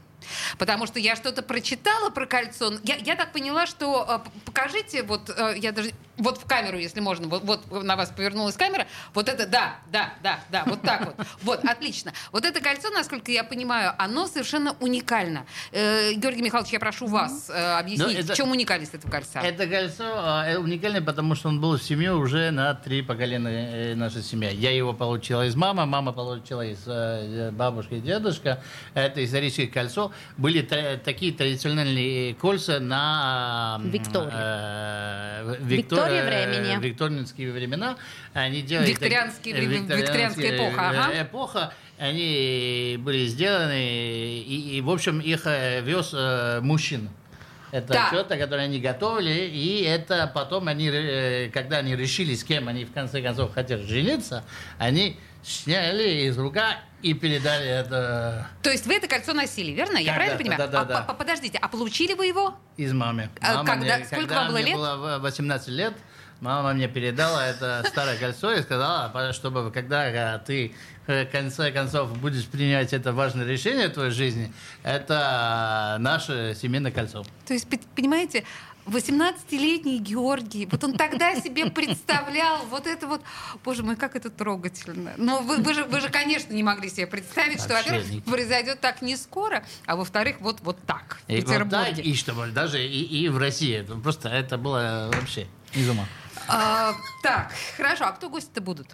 Потому 0.58 0.88
что 0.88 1.00
я 1.00 1.16
что-то 1.16 1.42
прочитала 1.42 2.10
про 2.10 2.26
кольцо. 2.26 2.74
Я, 2.84 2.96
я 2.96 3.16
так 3.16 3.32
поняла, 3.32 3.66
что... 3.68 4.06
э, 4.26 4.30
Покажите, 4.46 5.04
вот, 5.04 5.30
э, 5.30 5.56
я 5.58 5.72
даже... 5.72 5.92
вот 6.18 6.38
в 6.40 6.46
камеру, 6.46 6.78
если 6.78 7.00
можно, 7.00 7.28
вот, 7.28 7.44
вот 7.44 7.84
на 7.84 7.96
вас 7.96 8.10
повернулась 8.10 8.56
камера, 8.56 8.88
вот 9.14 9.30
это, 9.30 9.46
да, 9.48 9.76
да, 9.92 10.14
да, 10.24 10.40
да, 10.50 10.64
вот 10.66 10.82
так 10.82 11.06
вот. 11.06 11.16
Вот, 11.44 11.64
отлично. 11.66 12.14
Вот 12.32 12.46
это 12.46 12.60
кольцо, 12.60 12.90
насколько 12.90 13.32
я 13.32 13.44
понимаю, 13.44 13.94
оно 14.00 14.28
совершенно 14.28 14.76
уникально. 14.80 15.46
Э, 15.72 16.14
Георгий 16.14 16.42
Михайлович, 16.42 16.74
я 16.74 16.80
прошу 16.80 17.06
вас 17.08 17.50
э, 17.50 17.78
объяснить, 17.78 18.08
Ну, 18.08 18.14
это- 18.24 18.34
в 18.34 18.36
чем 18.36 18.52
уникальность 18.52 18.96
этого 18.96 19.12
кольца? 19.12 19.40
Это 19.42 19.68
кольцо 19.68 20.04
э, 20.46 20.58
уникальное, 20.58 21.02
потому 21.02 21.36
что 21.36 21.50
он 21.50 21.62
был 21.62 21.78
в 21.78 21.84
семье 21.84 22.14
уже 22.16 22.52
на 22.52 22.74
три 22.74 23.02
поколения 23.04 23.92
э, 23.92 23.96
нашей 23.96 24.24
семьи. 24.24 24.50
Я 24.54 24.72
его 24.76 24.94
получила 24.94 25.46
из 25.46 25.56
мамы, 25.56 25.86
мама 25.86 26.12
получила 26.12 26.67
из 26.74 26.84
э, 26.88 27.52
бабушки 27.52 27.96
и 27.96 28.00
дедушка. 28.00 28.62
Это 28.94 29.24
историческое 29.24 29.68
кольцо. 29.68 30.12
Были 30.38 30.62
та- 30.62 30.98
такие 30.98 31.32
традиционные 31.34 32.34
кольца 32.36 32.80
на... 32.80 33.80
Виктории. 33.84 34.30
э, 34.34 35.44
в- 35.60 35.66
Виктории 35.66 35.78
Виктор- 35.78 36.10
э, 36.14 36.26
времени. 36.48 36.84
Викторианские 36.86 37.52
времена. 37.52 37.98
Они 38.34 38.62
делали... 38.62 38.90
Викторианские 38.90 39.56
так- 39.56 39.98
викторианская 39.98 40.56
эпоха, 40.58 40.90
ага. 40.90 41.12
э, 41.14 41.24
эпоха. 41.24 41.74
Они 42.00 42.96
были 43.00 43.26
сделаны, 43.26 43.82
и, 44.40 44.78
и, 44.78 44.82
в 44.82 44.90
общем, 44.92 45.20
их 45.20 45.42
э, 45.48 45.82
вез 45.82 46.12
э, 46.14 46.60
мужчина. 46.62 47.10
Это 47.78 47.94
Так. 47.94 48.10
тета, 48.12 48.38
которые 48.38 48.66
они 48.66 48.80
готовили, 48.80 49.30
и 49.54 49.84
это 49.84 50.30
потом 50.34 50.68
они, 50.68 50.90
э, 50.92 51.50
когда 51.54 51.78
они 51.78 51.96
решили, 51.96 52.34
с 52.34 52.44
кем 52.44 52.68
они 52.68 52.86
в 52.86 52.92
конце 52.94 53.22
концов 53.22 53.54
хотят 53.54 53.82
жениться, 53.82 54.44
они 54.80 55.20
сняли 55.44 56.26
из 56.28 56.38
рука 56.40 56.78
и 57.04 57.14
передали 57.14 57.68
это 57.68 58.48
То 58.64 58.72
есть 58.72 58.88
вы 58.88 58.96
это 58.96 59.08
кольцо 59.08 59.34
носили, 59.34 59.72
верно? 59.72 59.98
Я 60.00 60.14
правильно 60.16 60.38
понимаю? 60.38 60.58
да-да, 60.60 60.82
а, 60.82 60.86
да. 60.86 61.02
по- 61.02 61.14
подождите, 61.14 61.60
а 61.62 61.68
получили 61.68 62.14
вы 62.16 62.26
его? 62.26 62.56
из 62.78 62.94
мамы. 62.94 63.30
А 63.42 63.58
Мама 63.58 63.70
когда- 63.70 63.96
мне- 63.98 64.06
сколько 64.06 64.22
когда 64.28 64.36
вам 64.42 64.48
было 64.50 64.56
мне 64.58 64.66
лет? 64.66 64.76
было 64.76 64.96
в- 64.96 65.22
18 65.22 65.70
лет, 65.70 65.94
мама 66.42 66.74
мне 66.74 66.88
передала 66.88 67.46
это 67.46 67.84
старое 67.88 68.18
кольцо 68.18 68.54
и 68.54 68.62
сказала, 68.62 69.12
«А, 69.14 69.34
чтобы 69.34 69.72
когда 69.72 70.36
э, 70.36 70.40
ты 70.40 70.74
э, 71.08 71.26
в 71.26 71.32
конце 71.32 71.72
концов 71.72 72.18
будешь 72.20 72.46
принимать 72.46 72.94
это 72.94 73.14
важное 73.14 73.46
решение 73.46 73.88
в 73.88 73.94
твоей 73.94 74.12
жизни, 74.12 74.54
это 74.84 75.98
наше 76.00 76.56
семейное 76.60 76.92
кольцо. 76.92 77.26
То 77.46 77.54
есть, 77.54 77.68
понимаете, 77.96 78.44
18-летний 78.88 80.00
Георгий, 80.00 80.66
вот 80.72 80.84
он 80.84 80.94
тогда 80.94 81.36
себе 81.36 81.70
представлял 81.70 82.66
вот 82.70 82.88
это 82.88 83.08
вот, 83.08 83.22
боже 83.64 83.84
мой, 83.84 83.96
как 83.96 84.16
это 84.16 84.30
трогательно. 84.30 85.14
Но 85.18 85.42
вы, 85.42 85.58
вы, 85.58 85.74
же, 85.74 85.84
вы 85.84 86.00
же, 86.00 86.10
конечно, 86.10 86.54
не 86.54 86.64
могли 86.64 86.90
себе 86.90 87.08
представить, 87.08 87.60
что, 87.62 87.74
во-первых, 87.74 88.24
произойдет 88.24 88.80
так 88.80 89.02
не 89.02 89.18
скоро, 89.18 89.66
а 89.86 89.96
во-вторых, 89.96 90.38
вот, 90.40 90.62
вот 90.62 90.78
так, 90.86 91.18
в 91.28 91.32
И, 91.32 91.42
вот 91.42 91.46
так, 91.46 91.48
Петербурге. 91.48 92.02
и 92.04 92.16
чтобы 92.16 92.48
даже 92.48 92.84
и, 92.84 93.04
и 93.04 93.30
в 93.30 93.38
России. 93.38 93.86
Просто 94.02 94.30
это 94.30 94.58
было 94.58 95.10
вообще 95.14 95.48
из 95.74 95.90
ума. 95.90 96.06
А, 96.48 96.94
так, 97.24 97.52
хорошо, 97.76 98.06
а 98.06 98.12
кто 98.12 98.30
гости-то 98.30 98.62
будут? 98.62 98.88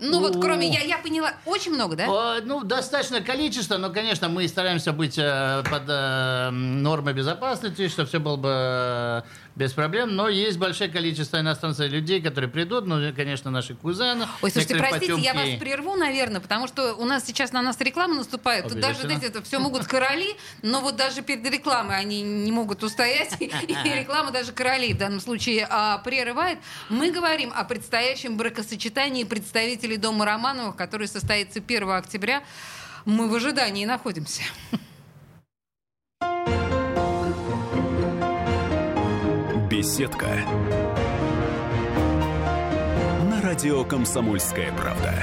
Ну 0.00 0.20
вот, 0.20 0.40
кроме, 0.40 0.68
я, 0.68 0.80
я 0.80 0.98
поняла, 0.98 1.34
очень 1.44 1.72
много, 1.72 1.96
да? 1.96 2.06
О, 2.08 2.40
Ну, 2.42 2.64
достаточно 2.64 3.20
количество, 3.20 3.76
но, 3.76 3.90
конечно, 3.90 4.28
мы 4.28 4.46
стараемся 4.48 4.92
быть 4.92 5.18
э, 5.18 5.62
под 5.70 5.82
э, 5.88 6.50
нормой 6.50 7.12
безопасности, 7.12 7.88
чтобы 7.88 8.08
все 8.08 8.18
было 8.18 8.36
бы 8.36 8.48
э, 8.50 9.22
без 9.56 9.72
проблем. 9.72 10.16
Но 10.16 10.28
есть 10.28 10.58
большое 10.58 10.90
количество 10.90 11.38
иностранцев 11.38 11.90
людей, 11.90 12.20
которые 12.20 12.50
придут, 12.50 12.86
ну, 12.86 13.12
конечно, 13.14 13.50
наши 13.50 13.74
кузены. 13.74 14.26
Ой, 14.42 14.50
слушайте, 14.50 14.76
простите, 14.76 15.16
я 15.18 15.34
вас 15.34 15.42
потемки. 15.42 15.60
прерву, 15.60 15.96
наверное, 15.96 16.40
потому 16.40 16.66
что 16.66 16.94
у 16.94 17.04
нас 17.04 17.24
сейчас 17.26 17.52
на 17.52 17.62
нас 17.62 17.78
реклама 17.80 18.14
наступает. 18.14 18.68
Тут 18.68 18.80
даже, 18.80 19.02
знаете, 19.02 19.26
это 19.26 19.42
все 19.42 19.58
могут 19.58 19.86
короли, 19.86 20.36
но 20.62 20.80
вот 20.80 20.96
даже 20.96 21.22
перед 21.22 21.44
рекламой 21.50 21.96
они 21.98 22.22
не 22.22 22.52
могут 22.52 22.82
устоять, 22.82 23.36
и 23.40 23.50
реклама 23.94 24.30
даже 24.30 24.52
королей 24.52 24.94
в 24.94 24.98
данном 24.98 25.20
случае 25.20 25.66
а, 25.68 25.98
прерывает. 25.98 26.58
Мы 26.88 27.10
говорим 27.10 27.52
о 27.54 27.64
предстоящем 27.64 28.36
бракосочетании 28.36 29.24
представителей 29.24 29.89
Дома 29.96 30.24
Романовых, 30.24 30.76
который 30.76 31.08
состоится 31.08 31.60
1 31.60 31.90
октября. 31.90 32.42
Мы 33.04 33.28
в 33.28 33.34
ожидании 33.34 33.84
находимся. 33.84 34.42
Беседка. 39.70 40.26
На 43.30 43.40
радио 43.40 43.84
«Комсомольская 43.84 44.72
правда». 44.72 45.14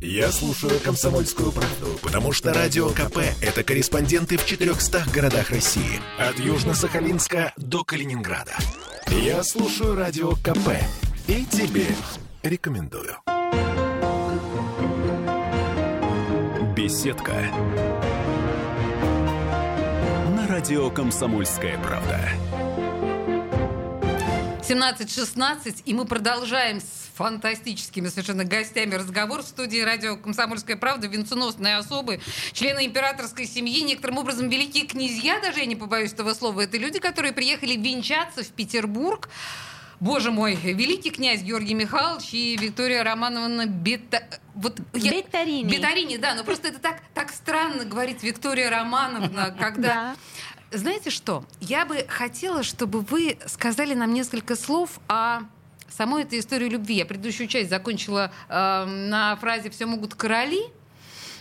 Я 0.00 0.30
слушаю 0.30 0.78
«Комсомольскую 0.80 1.50
правду», 1.50 1.98
потому 2.02 2.32
что 2.32 2.52
«Радио 2.52 2.90
КП»— 2.90 3.18
это 3.40 3.64
корреспонденты 3.64 4.36
в 4.36 4.44
400 4.44 5.06
городах 5.12 5.50
России. 5.50 6.00
От 6.18 6.36
Южно-Сахалинска 6.36 7.52
до 7.56 7.84
Калининграда. 7.84 8.54
Я 9.08 9.42
слушаю 9.42 9.96
«Радио 9.96 10.32
КП» 10.32 10.68
и 11.26 11.44
тебе 11.46 11.86
рекомендую. 12.42 13.16
Беседка. 16.76 17.32
На 20.36 20.46
радио 20.48 20.90
«Комсомольская 20.90 21.78
правда». 21.78 22.20
17.16, 24.68 25.82
и 25.84 25.94
мы 25.94 26.04
продолжаем 26.04 26.80
с 26.80 27.10
фантастическими 27.14 28.08
совершенно 28.08 28.44
гостями 28.44 28.94
разговор 28.94 29.42
в 29.42 29.46
студии 29.46 29.80
радио 29.80 30.16
«Комсомольская 30.16 30.76
правда», 30.76 31.06
венценосные 31.06 31.76
особы, 31.76 32.20
члены 32.52 32.84
императорской 32.84 33.46
семьи, 33.46 33.82
некоторым 33.82 34.18
образом 34.18 34.48
великие 34.50 34.86
князья, 34.86 35.40
даже 35.40 35.60
я 35.60 35.66
не 35.66 35.76
побоюсь 35.76 36.12
этого 36.12 36.34
слова, 36.34 36.62
это 36.62 36.76
люди, 36.76 36.98
которые 36.98 37.32
приехали 37.32 37.76
венчаться 37.76 38.42
в 38.42 38.48
Петербург. 38.48 39.30
Боже 40.04 40.30
мой, 40.30 40.54
великий 40.54 41.10
князь 41.10 41.40
Георгий 41.40 41.72
Михайлович 41.72 42.34
и 42.34 42.58
Виктория 42.58 43.02
Романовна 43.02 43.66
Бета... 43.66 44.22
Вот 44.54 44.78
я- 44.92 45.12
Бетарини. 45.12 45.70
Бетарини, 45.70 46.18
да, 46.18 46.34
но 46.34 46.44
просто 46.44 46.68
это 46.68 46.78
так, 46.78 47.00
так 47.14 47.32
странно 47.32 47.86
говорить 47.86 48.22
Виктория 48.22 48.68
Романовна, 48.68 49.56
когда... 49.58 50.14
Знаете 50.70 51.08
что? 51.08 51.46
Я 51.58 51.86
бы 51.86 52.04
хотела, 52.06 52.62
чтобы 52.62 53.00
вы 53.00 53.38
сказали 53.46 53.94
нам 53.94 54.12
несколько 54.12 54.56
слов 54.56 55.00
о 55.08 55.40
самой 55.88 56.24
этой 56.24 56.40
истории 56.40 56.68
любви. 56.68 56.96
Я 56.96 57.06
предыдущую 57.06 57.46
часть 57.48 57.70
закончила 57.70 58.30
э, 58.50 58.84
на 58.84 59.36
фразе 59.36 59.70
«все 59.70 59.86
могут 59.86 60.14
короли», 60.14 60.64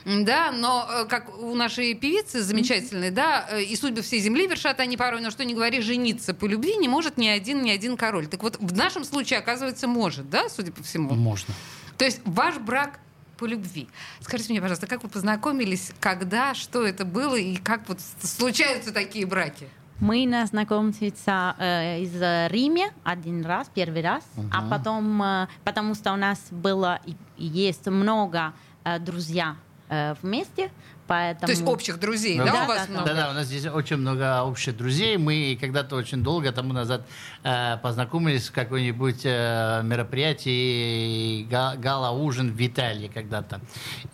да, 0.05 0.51
но 0.51 0.87
э, 0.89 1.05
как 1.05 1.37
у 1.37 1.55
нашей 1.55 1.93
певицы 1.93 2.41
замечательной, 2.41 3.11
да, 3.11 3.47
э, 3.49 3.63
и 3.63 3.75
судьбы 3.75 4.01
всей 4.01 4.19
земли 4.19 4.47
вершат 4.47 4.79
они 4.79 4.97
порой, 4.97 5.21
но 5.21 5.31
что 5.31 5.45
не 5.45 5.53
говори, 5.53 5.81
жениться 5.81 6.33
по 6.33 6.45
любви 6.45 6.75
не 6.75 6.87
может 6.87 7.17
ни 7.17 7.27
один, 7.27 7.61
ни 7.61 7.71
один 7.71 7.95
король. 7.95 8.27
Так 8.27 8.43
вот, 8.43 8.57
в 8.59 8.75
нашем 8.75 9.05
случае, 9.05 9.39
оказывается, 9.39 9.87
может, 9.87 10.29
да, 10.29 10.49
судя 10.49 10.71
по 10.71 10.83
всему? 10.83 11.13
Можно. 11.13 11.53
То 11.97 12.05
есть 12.05 12.21
ваш 12.25 12.57
брак 12.57 12.99
по 13.37 13.45
любви. 13.45 13.87
Скажите 14.19 14.51
мне, 14.51 14.61
пожалуйста, 14.61 14.87
как 14.87 15.03
вы 15.03 15.09
познакомились, 15.09 15.91
когда, 15.99 16.53
что 16.53 16.85
это 16.85 17.05
было 17.05 17.35
и 17.35 17.55
как 17.55 17.87
вот 17.87 17.99
случаются 18.21 18.93
такие 18.93 19.25
браки? 19.25 19.67
Мы 19.99 20.25
на 20.27 20.45
знакомиться 20.45 21.55
э, 21.57 22.01
из 22.01 22.51
Риме 22.51 22.91
один 23.03 23.45
раз, 23.45 23.69
первый 23.73 24.01
раз, 24.01 24.23
а 24.51 24.67
потом, 24.67 25.21
э, 25.23 25.47
потому 25.63 25.95
что 25.95 26.11
у 26.11 26.17
нас 26.17 26.39
было 26.51 26.99
и, 27.05 27.15
и 27.37 27.45
есть 27.45 27.85
много 27.87 28.53
э, 28.83 28.99
друзья 28.99 29.55
э, 29.93 30.15
вместе, 30.21 30.71
поэтому... 31.07 31.47
То 31.47 31.51
есть 31.51 31.67
общих 31.67 31.99
друзей, 31.99 32.37
Ну 32.39 32.45
да, 32.45 32.51
да, 32.51 32.63
у 32.63 32.67
вас 32.67 32.87
да, 32.87 32.93
много? 32.93 33.07
Да-да, 33.09 33.29
у 33.31 33.33
нас 33.33 33.45
здесь 33.47 33.65
очень 33.65 33.97
много 33.97 34.41
общих 34.43 34.75
друзей. 34.77 35.17
Мы 35.17 35.57
когда-то 35.59 35.95
очень 35.95 36.23
долго 36.23 36.51
тому 36.51 36.73
назад 36.73 37.05
э, 37.43 37.77
познакомились 37.77 38.47
в 38.49 38.51
какой-нибудь 38.51 39.21
э, 39.25 39.81
мероприятии, 39.83 41.43
га- 41.43 41.75
гала-ужин 41.75 42.51
в 42.51 42.65
Италии 42.67 43.09
когда-то. 43.13 43.61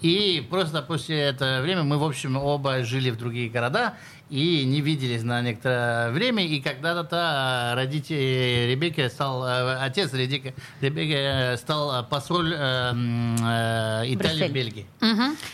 И 0.02 0.46
просто 0.50 0.82
после 0.82 1.20
этого 1.20 1.62
времени 1.62 1.84
мы, 1.84 1.98
в 1.98 2.04
общем, 2.04 2.38
оба 2.38 2.84
жили 2.84 3.10
в 3.12 3.18
другие 3.18 3.50
города 3.50 3.94
и 4.30 4.64
не 4.66 4.82
виделись 4.82 5.24
на 5.24 5.42
некоторое 5.42 6.12
время. 6.12 6.46
И 6.46 6.62
когда-то 6.62 7.72
э, 7.72 7.76
родители 7.76 8.68
Ребекки 8.70 9.08
стал, 9.10 9.46
э, 9.46 9.78
отец 9.78 10.14
Ребекки, 10.14 10.54
Ребекки 10.82 11.16
э, 11.16 11.58
стал 11.58 12.06
посол 12.08 12.46
э, 12.46 12.52
э, 12.54 14.04
Италии 14.14 14.48
в. 14.48 14.52
Бельгии. 14.52 14.86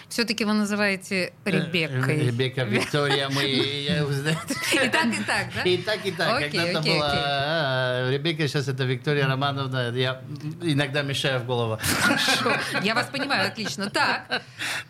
Все-таки 0.10 0.46
вы 0.46 0.53
называете 0.53 1.34
Ребеккой. 1.46 2.17
Э, 2.17 2.25
Ребекка, 2.25 2.63
Виктория, 2.63 3.29
мы. 3.29 3.44
И 4.86 4.89
так, 4.89 5.05
и 5.08 5.24
так, 5.24 5.48
да? 5.55 5.62
И 5.63 5.77
так, 5.77 6.05
и 6.05 6.12
так. 6.12 6.39
Когда-то 6.39 6.82
была 6.82 7.12
а, 7.13 8.12
Ребекка, 8.12 8.48
сейчас 8.48 8.67
это 8.67 8.84
Виктория 8.84 9.27
Романовна. 9.27 9.91
Я 9.96 10.22
иногда 10.62 11.01
мешаю 11.01 11.39
в 11.39 11.46
голову. 11.46 11.79
Хорошо. 12.01 12.53
Я 12.84 12.94
вас 12.94 13.08
понимаю, 13.08 13.48
отлично. 13.48 13.89
Так, 13.89 14.41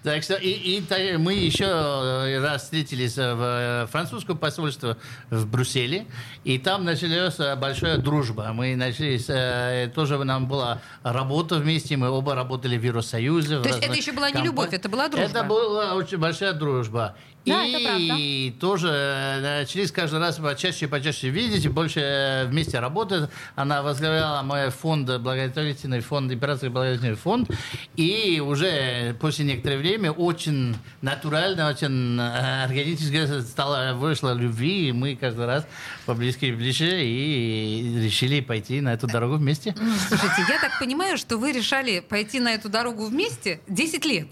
Так 0.04 0.24
что 0.24 0.36
и, 0.36 0.82
мы 1.18 1.34
еще 1.34 2.39
раз 2.42 2.63
встретились 2.63 3.15
в 3.18 3.75
французском 3.91 4.38
посольстве 4.38 4.98
в 5.29 5.46
Брюсселе, 5.48 6.05
и 6.44 6.58
там 6.58 6.84
началась 6.86 7.39
э, 7.39 7.55
большая 7.55 7.98
дружба. 7.98 8.51
Мы 8.53 8.75
начали, 8.75 9.17
с, 9.17 9.29
э, 9.29 9.91
тоже 9.94 10.24
нам 10.24 10.48
была 10.48 10.82
работа 11.03 11.55
вместе, 11.55 11.98
мы 11.98 12.10
оба 12.10 12.36
работали 12.36 12.77
в 12.77 12.84
Евросоюзе. 12.84 13.62
То 13.62 13.70
есть 13.70 13.84
это 13.84 13.94
еще 13.94 14.12
была 14.12 14.32
не 14.32 14.41
любовь, 14.41 14.74
это 14.74 14.89
была 14.89 15.10
дружба? 15.10 15.29
Это 15.29 15.44
была 15.44 15.94
очень 15.96 16.17
большая 16.17 16.53
дружба. 16.53 17.15
Да, 17.45 17.65
это 17.65 17.79
правда. 17.79 18.15
И 18.17 18.51
тоже 18.59 18.89
э, 18.89 19.59
начались 19.59 19.91
каждый 19.91 20.19
раз 20.19 20.37
почаще 20.37 20.85
и 20.85 20.87
почаще 20.87 21.29
видеть, 21.29 21.67
больше 21.67 21.99
э, 21.99 22.45
вместе 22.45 22.79
работать. 22.79 23.29
Она 23.55 23.83
возглавляла 23.83 24.41
мой 24.41 24.69
фонд, 24.69 25.07
благотворительный 25.19 25.99
фонд, 25.99 26.31
императорский 26.31 26.69
благотворительный 26.69 27.15
фонд. 27.15 27.49
И 27.95 28.41
уже 28.43 29.15
после 29.19 29.45
некоторого 29.45 29.79
времени 29.79 30.09
очень 30.09 30.75
натурально, 31.01 31.69
очень 31.69 32.19
э, 32.19 32.63
органически 32.63 33.41
стало, 33.41 33.93
вышло 33.93 34.33
любви, 34.33 34.89
и 34.89 34.91
мы 34.91 35.15
каждый 35.15 35.45
раз 35.45 35.67
поближе 36.05 36.37
и 36.41 36.51
ближе 36.51 37.03
и 37.03 37.99
решили 38.03 38.41
пойти 38.41 38.81
на 38.81 38.93
эту 38.93 39.07
дорогу 39.07 39.35
вместе. 39.35 39.75
Слушайте, 40.07 40.45
я 40.49 40.59
так 40.59 40.79
понимаю, 40.79 41.17
что 41.17 41.37
вы 41.37 41.51
решали 41.51 41.99
пойти 41.99 42.39
на 42.39 42.53
эту 42.53 42.69
дорогу 42.69 43.05
вместе 43.05 43.61
10 43.67 44.05
лет. 44.05 44.27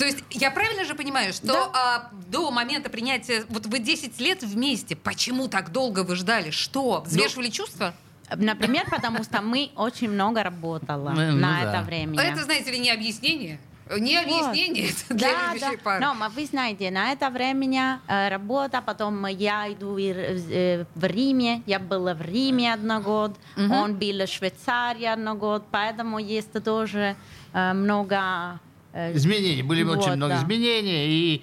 То 0.00 0.06
есть 0.06 0.24
я 0.30 0.50
правильно 0.50 0.86
же 0.86 0.94
понимаю, 0.94 1.34
что 1.34 1.70
а, 1.74 2.08
до 2.30 2.50
момента 2.50 2.88
принятия, 2.88 3.44
вот 3.50 3.66
вы 3.66 3.80
10 3.80 4.18
лет 4.18 4.42
вместе, 4.42 4.96
почему 4.96 5.46
так 5.46 5.72
долго 5.72 6.04
вы 6.04 6.16
ждали? 6.16 6.50
Что, 6.50 7.02
взвешивали 7.04 7.50
чувства? 7.50 7.92
Например, 8.34 8.86
потому 8.90 9.22
что 9.22 9.42
мы 9.42 9.70
очень 9.76 10.08
много 10.08 10.42
работала 10.42 11.10
Ну, 11.10 11.32
ну 11.32 11.36
на 11.36 11.62
да. 11.64 11.68
это 11.68 11.84
время. 11.84 12.18
Это, 12.18 12.44
знаете 12.44 12.70
ли, 12.70 12.78
не 12.78 12.90
объяснение. 12.90 13.60
Не 13.94 14.16
объяснение 14.16 14.88
это 14.88 15.14
для 15.14 15.32
Да, 15.32 15.52
любящей 15.52 15.76
да. 15.76 15.82
пары. 15.84 16.00
Но 16.00 16.30
вы 16.30 16.46
знаете, 16.46 16.90
на 16.90 17.12
это 17.12 17.28
время 17.28 18.00
э, 18.08 18.30
работа, 18.30 18.80
потом 18.80 19.26
я 19.26 19.70
иду 19.70 19.98
э, 19.98 20.86
в 20.94 21.04
Риме, 21.04 21.62
я 21.66 21.78
была 21.78 22.14
в 22.14 22.22
Риме 22.22 22.72
один 22.72 23.02
год, 23.02 23.36
он 23.58 23.96
был 23.96 24.24
в 24.24 24.28
Швейцарии 24.28 25.04
один 25.04 25.36
год, 25.36 25.64
поэтому 25.70 26.18
есть 26.18 26.52
тоже 26.64 27.16
э, 27.52 27.72
много... 27.74 28.60
э, 28.92 29.16
Изменений. 29.16 29.62
Были 29.62 29.82
Вот, 29.82 29.98
очень 29.98 30.16
много 30.16 30.34
да. 30.34 30.40
изменений. 30.42 31.06
И, 31.08 31.42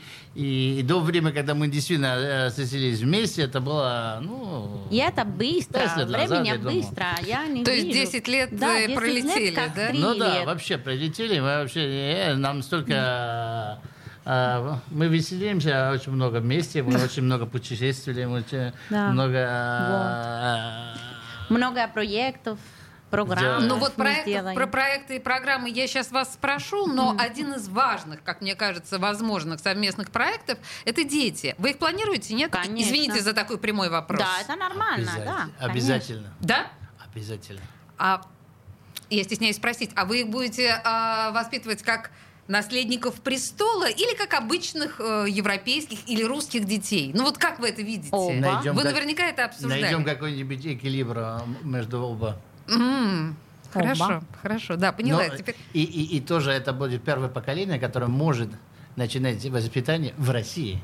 и, 0.79 0.83
до 0.83 0.99
времени, 0.99 1.31
когда 1.31 1.53
мы 1.55 1.67
действительно 1.67 2.15
э, 2.17 2.49
соселились 2.51 2.99
вместе, 2.99 3.41
это 3.43 3.59
было, 3.61 4.19
ну... 4.21 4.87
И 4.91 4.97
это 4.97 5.25
быстро, 5.25 5.79
лет 5.79 6.09
назад, 6.09 6.29
времени 6.41 6.47
я 6.47 6.57
быстро, 6.57 7.05
я 7.25 7.47
не 7.47 7.63
То 7.63 7.71
есть 7.71 7.87
вижу. 7.87 7.99
10 8.11 8.27
лет, 8.27 8.49
Да, 8.57 8.77
э, 8.77 8.87
10 8.87 8.95
пролетели, 8.95 9.45
лет, 9.47 9.55
как 9.55 9.73
да? 9.75 9.89
Ну 9.93 10.15
да, 10.15 10.35
лет. 10.39 10.45
вообще 10.45 10.77
пролетели, 10.77 11.39
мы 11.39 11.45
вообще, 11.45 11.79
э, 11.81 12.35
нам 12.35 12.61
столько... 12.61 13.79
э, 14.25 14.75
Мы 14.91 15.07
веселимся 15.07 15.91
очень 15.93 16.11
много 16.11 16.37
вместе, 16.39 16.83
мы 16.83 17.03
очень 17.03 17.23
много 17.23 17.45
путешествовали, 17.45 18.25
мы 18.25 18.39
очень 18.39 18.71
Да. 18.89 19.09
много... 19.09 19.37
э, 21.49 21.53
Много 21.53 21.87
проектов, 21.87 22.59
программ. 23.09 23.67
Ну 23.67 23.77
вот 23.77 23.93
проект- 23.93 24.55
про 24.55 24.67
проекты 24.67 25.15
и 25.17 25.19
программы 25.19 25.69
я 25.69 25.87
сейчас 25.87 26.11
вас 26.11 26.33
спрошу, 26.33 26.87
но 26.87 27.15
один 27.17 27.53
из 27.53 27.67
важных, 27.67 28.23
как 28.23 28.41
мне 28.41 28.55
кажется, 28.55 28.99
возможных 28.99 29.59
совместных 29.59 30.11
проектов– 30.11 30.57
это 30.85 31.03
дети. 31.03 31.55
Вы 31.57 31.71
их 31.71 31.77
планируете, 31.77 32.33
нет? 32.33 32.51
Конечно. 32.51 32.75
Извините 32.89 33.21
за 33.21 33.33
такой 33.33 33.57
прямой 33.57 33.89
вопрос. 33.89 34.19
Да, 34.19 34.41
это 34.41 34.55
нормально, 34.55 35.11
да. 35.17 35.49
Обязательно. 35.59 36.23
конечно. 36.23 36.33
Да? 36.41 36.67
Обязательно. 37.13 37.61
А 37.97 38.21
я 39.09 39.23
стесняюсь 39.23 39.55
спросить, 39.55 39.91
а 39.95 40.05
вы 40.05 40.21
их 40.21 40.29
будете 40.29 40.81
а, 40.83 41.31
воспитывать 41.31 41.81
как 41.81 42.11
наследников 42.47 43.15
престола 43.21 43.89
или 43.89 44.15
как 44.15 44.33
обычных 44.33 45.01
э, 45.01 45.25
европейских 45.27 46.07
или 46.07 46.23
русских 46.23 46.65
детей? 46.65 47.11
Ну 47.13 47.23
вот 47.23 47.37
как 47.37 47.59
вы 47.59 47.69
это 47.69 47.81
видите? 47.81 48.09
Оба. 48.11 48.33
Найдем 48.33 48.73
Вы 48.75 48.83
как- 48.83 48.93
наверняка 48.93 49.25
это 49.27 49.45
обсуждали. 49.45 49.81
Найдем 49.81 50.05
какой-нибудь 50.05 50.65
эквилибр 50.65 51.41
между 51.63 52.01
оба. 52.01 52.39
М, 52.69 53.35
Хорошо, 53.73 54.05
Оба. 54.05 54.23
хорошо, 54.41 54.75
да, 54.75 54.91
поняла. 54.91 55.23
Но 55.29 55.37
Теперь... 55.37 55.55
и, 55.73 55.83
и, 55.83 56.17
и 56.17 56.21
тоже 56.21 56.51
это 56.51 56.73
будет 56.73 57.03
первое 57.03 57.29
поколение, 57.29 57.79
которое 57.79 58.07
может 58.07 58.49
начинать 58.95 59.45
воспитание 59.45 60.13
в 60.17 60.31
России. 60.31 60.79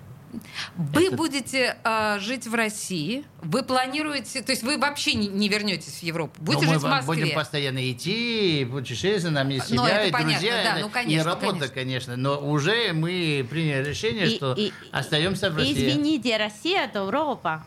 Вы 0.75 1.07
Это- 1.07 1.15
будете 1.15 1.77
а, 1.83 2.19
жить 2.19 2.47
в 2.47 2.53
России, 2.55 3.23
вы 3.41 3.63
планируете, 3.63 4.41
то 4.41 4.51
есть 4.51 4.63
вы 4.63 4.77
вообще 4.77 5.13
не, 5.13 5.27
не 5.27 5.49
вернетесь 5.49 5.99
в 5.99 6.03
Европу, 6.03 6.33
будете 6.41 6.65
Но 6.65 6.73
жить 6.73 6.81
в 6.81 6.85
мы 6.85 6.89
Москве. 6.91 7.15
будем 7.23 7.35
постоянно 7.35 7.91
идти, 7.91 8.67
путешествовать, 8.71 9.35
нам 9.35 9.49
есть 9.49 9.69
Ну, 9.69 9.77
семья 9.83 9.99
это 9.99 10.07
и 10.07 10.11
понятно, 10.11 10.31
друзья, 10.33 10.63
да, 10.63 10.79
и- 10.79 10.81
ну, 10.81 10.87
и 10.87 10.91
конечно, 10.91 11.29
работа, 11.29 11.67
конечно. 11.69 12.15
Но 12.15 12.37
уже 12.39 12.93
мы 12.93 13.45
приняли 13.49 13.87
решение, 13.89 14.27
И- 14.31 14.35
что 14.35 14.53
и- 14.53 14.71
остаемся 14.91 15.49
в 15.49 15.57
России. 15.57 15.73
Извините, 15.73 16.37
Россия 16.37 16.85
это 16.85 16.99
Европа. 16.99 17.63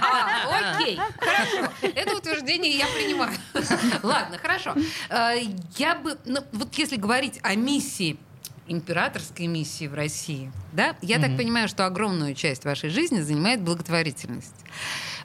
А, 0.00 0.76
окей, 0.76 0.96
хорошо. 1.18 1.72
Это 1.82 2.16
утверждение 2.16 2.76
я 2.76 2.86
принимаю. 2.86 3.32
Ладно, 4.02 4.38
хорошо. 4.38 4.74
Э, 5.08 5.36
Я 5.76 5.94
бы, 5.96 6.16
ну, 6.24 6.40
вот 6.52 6.74
если 6.74 6.96
говорить 6.96 7.38
о 7.42 7.54
миссии 7.54 8.18
императорской 8.68 9.46
миссии 9.46 9.86
в 9.86 9.94
России, 9.94 10.50
да, 10.72 10.96
я 11.02 11.18
так 11.18 11.36
понимаю, 11.36 11.68
что 11.68 11.86
огромную 11.86 12.34
часть 12.34 12.64
вашей 12.64 12.90
жизни 12.90 13.20
занимает 13.20 13.62
благотворительность. 13.62 14.54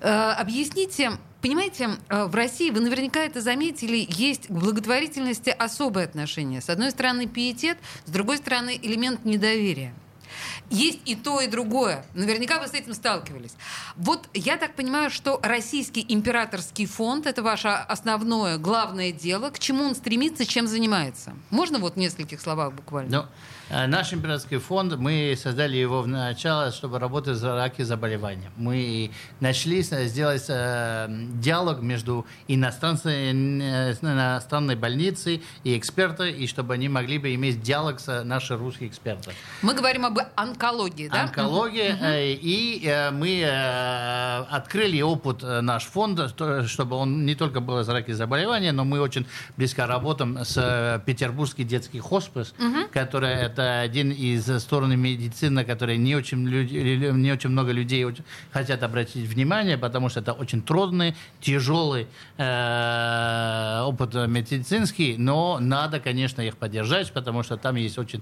Э, 0.01 0.31
Объясните, 0.31 1.12
понимаете, 1.41 1.91
э, 2.10 2.25
в 2.25 2.36
России, 2.36 2.69
вы 2.71 2.79
наверняка 2.79 3.19
это 3.19 3.41
заметили, 3.41 4.05
есть 4.10 4.48
к 4.48 4.51
благотворительности 4.51 5.50
особое 5.50 6.05
отношение. 6.05 6.62
С 6.62 6.69
одной 6.69 6.91
стороны 6.91 7.27
пиетет, 7.27 7.77
с 8.05 8.12
другой 8.12 8.38
стороны 8.38 8.79
элемент 8.81 9.25
недоверия. 9.25 9.93
Есть 10.70 11.00
и 11.06 11.15
то, 11.15 11.41
и 11.41 11.48
другое. 11.48 12.06
Наверняка 12.13 12.60
вы 12.60 12.68
с 12.68 12.74
этим 12.74 12.94
сталкивались. 12.94 13.53
Вот 13.96 14.30
я 14.34 14.58
так 14.58 14.75
понимаю, 14.75 15.10
что 15.10 15.39
Российский 15.44 16.06
императорский 16.08 16.86
фонд 16.86 17.27
это 17.27 17.43
ваше 17.43 17.67
основное, 17.67 18.58
главное 18.58 19.12
дело. 19.12 19.50
К 19.50 19.60
чему 19.60 19.84
он 19.84 19.95
стремится, 19.95 20.45
чем 20.45 20.67
занимается? 20.67 21.34
Можно 21.50 21.80
вот 21.80 21.95
в 21.95 21.97
нескольких 21.97 22.39
словах 22.39 22.74
буквально? 22.74 23.12
Ну, 23.12 23.24
э, 23.24 23.28
наш 23.88 24.13
императорский 24.13 24.57
фонд, 24.57 24.95
мы 24.97 25.36
создали 25.41 25.77
его 25.77 26.01
в 26.01 26.07
начало, 26.07 26.71
чтобы 26.71 26.99
работать 26.99 27.38
с 27.38 27.43
раки 27.43 27.81
заболевания. 27.84 28.51
Мы 28.57 29.12
нашли 29.39 29.81
с- 29.84 30.07
сделать 30.07 30.45
э, 30.49 31.07
диалог 31.36 31.81
между 31.81 32.25
иностранной, 32.47 33.31
э, 33.31 33.93
иностранной 34.01 34.75
больницей 34.75 35.41
и 35.63 35.77
экспертой, 35.77 36.31
и 36.34 36.47
чтобы 36.47 36.73
они 36.73 36.89
могли 36.89 37.17
бы 37.17 37.34
иметь 37.36 37.62
диалог 37.62 37.99
с 37.99 38.23
нашими 38.23 38.57
русскими 38.57 38.88
экспертами. 38.88 39.36
Мы 39.62 39.73
говорим 39.73 40.05
об 40.05 40.17
онкологии, 40.36 41.07
да? 41.07 41.23
онкология, 41.23 41.97
э, 42.01 42.34
и 42.34 42.84
э, 42.86 43.12
мы 43.12 43.41
э, 43.41 44.43
открыли 44.49 45.01
опыт 45.01 45.43
э, 45.43 45.62
наш 45.62 45.86
фонд, 45.86 46.36
то- 46.36 46.67
чтобы 46.67 46.95
он 46.95 47.25
не 47.25 47.36
только 47.36 47.60
был 47.62 47.79
из 47.79 47.89
раки 47.89 48.12
заболевания, 48.12 48.71
но 48.71 48.84
мы 48.86 48.99
очень 48.99 49.25
близко 49.57 49.88
работаем 49.88 50.38
с 50.43 50.57
э, 50.57 50.99
Петербургский 51.05 51.63
детский 51.63 51.99
хоспис, 51.99 52.53
который 52.91 53.29
это 53.31 53.61
один 53.62 54.12
из 54.12 54.45
сторон 54.62 54.97
медицины, 55.00 55.63
который 55.63 55.97
не 55.97 56.15
очень, 56.15 56.47
люди, 56.47 56.76
не 56.76 57.32
очень 57.32 57.50
много 57.50 57.71
людей 57.71 58.06
хотят 58.52 58.84
обратить 58.84 59.28
внимание, 59.28 59.78
потому 59.78 60.10
что 60.10 60.19
это 60.19 60.34
очень 60.34 60.62
трудный, 60.62 61.15
тяжелый 61.39 62.08
э, 62.38 63.82
опыт 63.84 64.13
медицинский, 64.28 65.15
но 65.17 65.60
надо, 65.60 66.00
конечно, 66.00 66.41
их 66.41 66.58
поддержать, 66.58 67.12
потому 67.12 67.43
что 67.43 67.58
там 67.58 67.76
есть 67.76 67.97
очень 67.97 68.21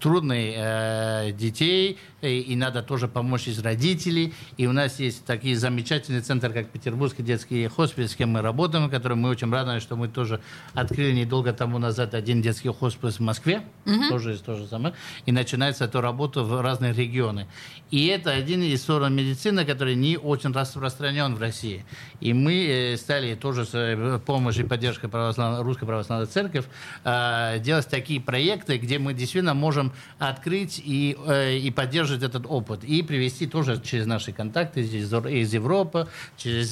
трудные 0.00 0.54
э, 0.56 1.32
детей, 1.32 1.98
и, 2.22 2.40
и 2.40 2.56
надо 2.56 2.82
тоже 2.82 3.08
помочь 3.08 3.48
из 3.48 3.58
родителей. 3.58 4.34
И 4.56 4.66
у 4.66 4.72
нас 4.72 4.98
есть 5.00 5.24
такие 5.24 5.56
замечательные 5.56 6.22
центры, 6.22 6.52
как 6.52 6.68
Петербургский 6.68 7.22
детский 7.22 7.68
хоспис, 7.68 8.12
с 8.12 8.16
кем 8.16 8.30
мы 8.30 8.42
работаем, 8.42 8.90
который 8.90 9.16
мы 9.16 9.28
очень 9.28 9.50
рады, 9.50 9.80
что 9.80 9.96
мы 9.96 10.08
тоже 10.08 10.40
открыли 10.74 11.12
недолго 11.12 11.52
тому 11.52 11.78
назад 11.78 12.14
один 12.14 12.42
детский 12.42 12.68
хоспис 12.70 13.16
в 13.16 13.20
Москве, 13.20 13.62
тоже 14.08 14.34
из 14.34 14.40
то 14.40 14.56
же 14.56 14.66
самое, 14.80 14.94
и 15.26 15.32
начинается 15.32 15.84
эту 15.84 16.00
работу 16.00 16.44
в 16.44 16.60
разных 16.60 16.96
регионах. 16.96 17.46
И 17.90 18.06
это 18.06 18.30
один 18.30 18.62
из 18.62 18.82
сторон 18.82 19.14
медицины, 19.14 19.64
который 19.64 19.96
не 19.96 20.16
очень 20.16 20.52
распространен 20.52 21.34
в 21.34 21.40
России. 21.40 21.84
И 22.20 22.32
мы 22.32 22.66
э, 22.66 22.96
стали 22.96 23.34
тоже 23.34 23.64
с 23.64 23.74
э, 23.74 24.20
помощью 24.24 24.64
и 24.64 24.68
поддержкой 24.68 25.08
православ... 25.08 25.62
Русской 25.62 25.86
Православной 25.86 26.26
Церкви 26.26 26.62
э, 27.04 27.58
делать 27.58 27.88
такие 27.88 28.20
проекты, 28.20 28.78
где 28.78 28.98
мы 28.98 29.12
действительно 29.12 29.54
можем 29.54 29.92
открыть 30.18 30.80
и, 30.84 31.16
и 31.62 31.70
поддерживать 31.70 32.22
этот 32.22 32.46
опыт. 32.46 32.84
И 32.84 33.02
привести 33.02 33.46
тоже 33.46 33.80
через 33.82 34.06
наши 34.06 34.32
контакты 34.32 34.82
из, 34.82 35.12
из 35.12 35.54
Европы, 35.54 36.06
через 36.36 36.70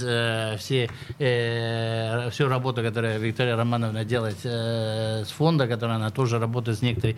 все, 0.60 0.88
всю 2.30 2.48
работу, 2.48 2.82
которую 2.82 3.20
Виктория 3.20 3.56
Романовна 3.56 4.04
делает 4.04 4.38
с 4.44 5.30
фонда, 5.30 5.66
которая 5.66 5.96
она 5.96 6.10
тоже 6.10 6.38
работает 6.38 6.78
с 6.78 6.82
некоторой 6.82 7.16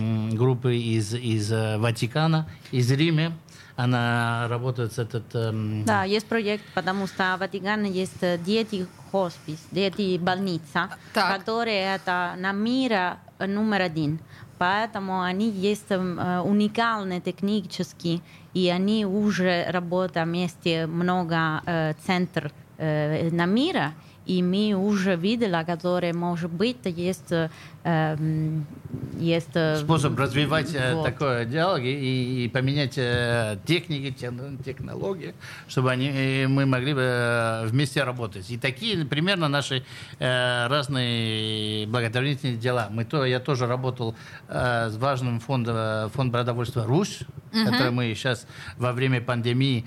м, 0.00 0.30
группой 0.36 0.78
из, 0.80 1.14
из 1.14 1.52
э, 1.52 1.78
Ватикана, 1.78 2.46
из 2.72 2.90
Рима. 2.90 3.32
Она 3.76 4.46
работает 4.48 4.92
с 4.92 4.98
этот... 4.98 5.34
эм, 5.34 5.84
Да, 5.84 6.04
есть 6.04 6.26
проект, 6.26 6.64
потому 6.74 7.06
что 7.06 7.34
в 7.36 7.40
Ватикане 7.40 7.90
есть 7.90 8.22
э, 8.22 8.38
дети 8.38 8.86
хоспис, 9.10 9.58
дети 9.70 10.18
больница, 10.18 10.90
Так. 11.14 11.38
которые 11.38 11.94
это 11.94 12.34
на 12.38 12.52
мира 12.52 13.18
э, 13.38 13.46
номер 13.46 13.82
один. 13.82 14.18
Поэтому 14.58 15.22
они 15.22 15.48
есть 15.50 15.86
э, 15.90 16.40
уникальные 16.44 17.20
технически, 17.20 18.20
и 18.52 18.68
они 18.68 19.06
уже 19.06 19.64
работают 19.70 20.28
вместе 20.28 20.86
много 20.86 21.62
э, 21.64 21.94
центров 22.06 22.52
э, 22.76 23.30
на 23.30 23.46
мира, 23.46 23.92
и 24.26 24.42
мы 24.42 24.74
уже 24.74 25.16
видели, 25.16 25.64
которые, 25.64 26.12
может 26.12 26.50
быть, 26.52 26.76
есть 26.84 27.32
эм, 27.32 27.48
есть... 27.84 29.48
э, 29.54 29.76
Способ 29.78 30.18
развивать 30.18 30.74
э, 30.74 30.94
вот. 30.94 31.04
такой 31.04 31.46
диалог 31.46 31.80
и, 31.80 32.44
и 32.44 32.48
поменять 32.48 32.94
э, 32.98 33.56
техники, 33.64 34.14
тен- 34.18 34.62
технологии, 34.62 35.34
чтобы 35.68 35.90
они, 35.90 36.44
мы 36.46 36.66
могли 36.66 36.92
бы 36.94 37.62
вместе 37.66 38.02
работать. 38.04 38.50
И 38.50 38.58
такие 38.58 39.04
примерно 39.06 39.48
наши 39.48 39.82
разные 40.18 41.86
благотворительные 41.86 42.56
дела. 42.56 42.88
Мы 42.90 43.04
то, 43.04 43.24
я 43.24 43.40
тоже 43.40 43.66
работал 43.66 44.14
с 44.48 44.96
важным 44.96 45.40
фондом 45.40 46.10
фонд 46.10 46.32
продовольствия 46.32 46.84
«Русь», 46.84 47.20
который 47.52 47.90
мы 47.90 48.14
сейчас 48.14 48.46
во 48.76 48.92
время 48.92 49.20
пандемии 49.20 49.86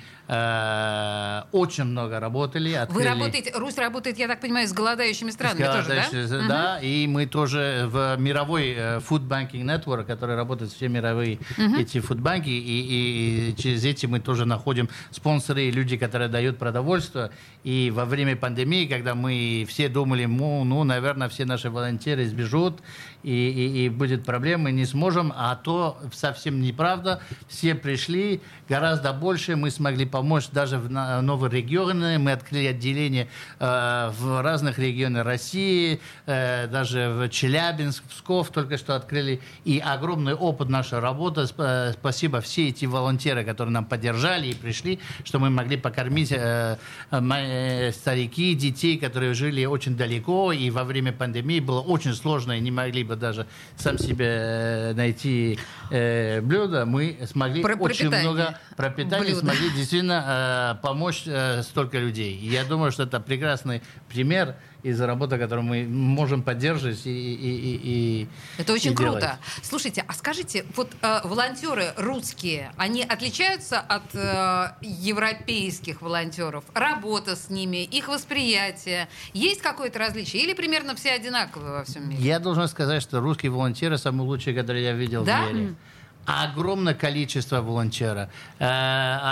очень 1.52 1.84
много 1.86 2.20
работали. 2.20 2.70
Вы 2.70 2.76
открыли- 2.78 3.08
работаете, 3.08 3.52
Русь 3.56 3.78
работает, 3.78 4.18
я 4.18 4.28
так 4.28 4.40
понимаю, 4.42 4.68
с 4.68 4.74
голодающими 4.74 5.32
странами 5.32 5.64
тоже, 5.64 5.90
да? 6.40 6.48
Да? 6.48 6.80
и 6.82 7.08
мы 7.08 7.26
тоже 7.26 7.83
в 7.88 8.16
мировой 8.20 8.74
э, 8.76 9.00
Food 9.00 9.28
Banking 9.28 9.64
Network, 9.64 10.06
который 10.06 10.36
работает 10.36 10.72
все 10.72 10.88
мировые 10.88 11.40
эти 11.78 12.00
фудбанки, 12.00 12.50
и, 12.50 13.50
и- 13.50 13.56
через 13.58 13.84
эти 13.86 14.06
мы 14.06 14.20
тоже 14.20 14.46
находим 14.46 14.90
спонсоры, 15.12 15.64
и 15.66 15.72
люди, 15.72 15.98
которые 15.98 16.30
дают 16.30 16.58
продовольствие. 16.58 17.30
И 17.64 17.92
во 17.94 18.06
время 18.06 18.36
пандемии, 18.36 18.86
когда 18.86 19.16
мы 19.16 19.66
все 19.70 19.90
думали, 19.90 20.26
ну, 20.26 20.64
ну 20.64 20.84
наверное, 20.84 21.30
все 21.30 21.46
наши 21.46 21.70
волонтеры 21.70 22.26
сбежут, 22.28 22.82
и, 23.24 23.32
и- 23.32 23.86
и 23.86 23.90
будет 23.90 24.26
проблема, 24.26 24.64
мы 24.64 24.72
не 24.72 24.86
сможем, 24.86 25.32
а 25.36 25.56
то 25.56 25.98
совсем 26.14 26.62
неправда. 26.62 27.22
Все 27.48 27.74
пришли, 27.76 28.42
гораздо 28.70 29.14
больше 29.14 29.56
мы 29.56 29.72
смогли 29.72 30.06
помочь 30.06 30.50
даже 30.50 30.78
в 30.78 30.90
новые 30.90 31.52
регионы. 31.52 32.20
Мы 32.20 32.32
открыли 32.34 32.68
отделение 32.68 33.28
э, 33.60 34.12
в 34.20 34.42
разных 34.42 34.78
регионах 34.80 35.26
России, 35.26 36.00
э, 36.26 36.68
даже 36.68 37.10
в 37.10 37.30
Челябинск, 37.74 38.04
Псков 38.04 38.50
только 38.52 38.78
что 38.78 38.96
открыли. 38.96 39.42
И 39.66 39.80
огромный 39.80 40.34
опыт 40.34 40.70
нашей 40.70 41.00
работы. 41.00 41.46
Э, 41.58 41.94
Спасибо 41.94 42.40
все 42.42 42.70
эти 42.70 42.86
волонтеры, 42.86 43.44
которые 43.44 43.74
нам 43.74 43.86
поддержали 43.86 44.48
и 44.48 44.54
пришли, 44.54 45.00
что 45.24 45.40
мы 45.40 45.50
могли 45.50 45.78
покормить 45.78 46.32
э, 46.32 46.78
э, 47.12 47.22
э, 47.22 47.92
старики, 47.92 48.54
детей, 48.56 48.98
которые 48.98 49.34
жили 49.34 49.66
очень 49.66 49.96
далеко. 49.98 50.52
И 50.52 50.70
во 50.70 50.84
время 50.84 51.12
пандемии 51.14 51.60
было 51.60 51.82
очень 51.82 52.14
сложно, 52.14 52.54
и 52.58 52.60
не 52.60 52.72
могли 52.72 53.04
бы 53.04 53.16
даже 53.16 53.48
сам 53.78 53.98
себе 53.98 54.28
э, 54.30 54.94
найти 54.94 55.58
э, 55.90 56.42
блюдо. 56.42 56.86
Мы 56.86 57.18
смогли 57.32 57.62
Про- 57.62 57.76
очень 57.76 58.10
пропитание. 58.10 58.32
много 58.32 58.60
пропитания, 58.78 59.26
Блюда. 59.26 59.40
смогли 59.40 59.70
действительно 59.72 60.76
э, 60.78 60.82
помочь 60.82 61.24
э, 61.26 61.64
столько 61.64 61.98
людей. 61.98 62.38
И 62.38 62.48
я 62.50 62.64
думаю, 62.64 62.92
что 62.92 63.04
это 63.04 63.20
прекрасный 63.20 63.82
пример 64.10 64.56
из 64.84 65.00
работы, 65.02 65.38
которую 65.38 65.66
мы 65.66 65.86
можем 65.86 66.44
поддерживать 66.44 67.06
и, 67.06 67.10
и- 67.10 67.36
и- 67.36 67.82
и- 67.84 68.28
Это 68.58 68.74
очень 68.74 68.92
и 68.92 68.96
круто. 68.96 69.20
делать. 69.20 69.38
Слушайте, 69.64 70.04
а 70.08 70.14
скажите, 70.14 70.66
вот 70.76 70.92
э, 71.02 71.22
волонтеры 71.24 71.94
русские, 71.98 72.72
они 72.78 73.02
отличаются 73.04 73.80
от 73.80 74.04
э, 74.14 74.74
европейских 74.82 76.02
волонтеров? 76.02 76.64
Работа 76.74 77.36
с 77.36 77.50
ними, 77.50 77.78
их 77.84 78.08
восприятие, 78.10 79.08
есть 79.34 79.62
какое-то 79.62 80.00
различие? 80.00 80.44
Или 80.44 80.54
примерно 80.54 80.96
все 80.96 81.12
одинаковые 81.12 81.72
во 81.72 81.84
всем 81.86 82.10
мире? 82.10 82.22
Я 82.22 82.40
должен 82.40 82.68
сказать, 82.68 83.02
что 83.02 83.20
русские 83.22 83.52
волонтеры 83.52 83.98
самые 83.98 84.28
лучшие, 84.28 84.56
которые 84.56 84.84
я 84.84 84.94
видел 84.94 85.24
Да? 85.24 85.46
в 85.48 85.54
мире. 85.54 85.76
Огромное 86.26 86.94
количество 86.94 87.62
волонтера, 87.62 88.30
э, 88.58 88.66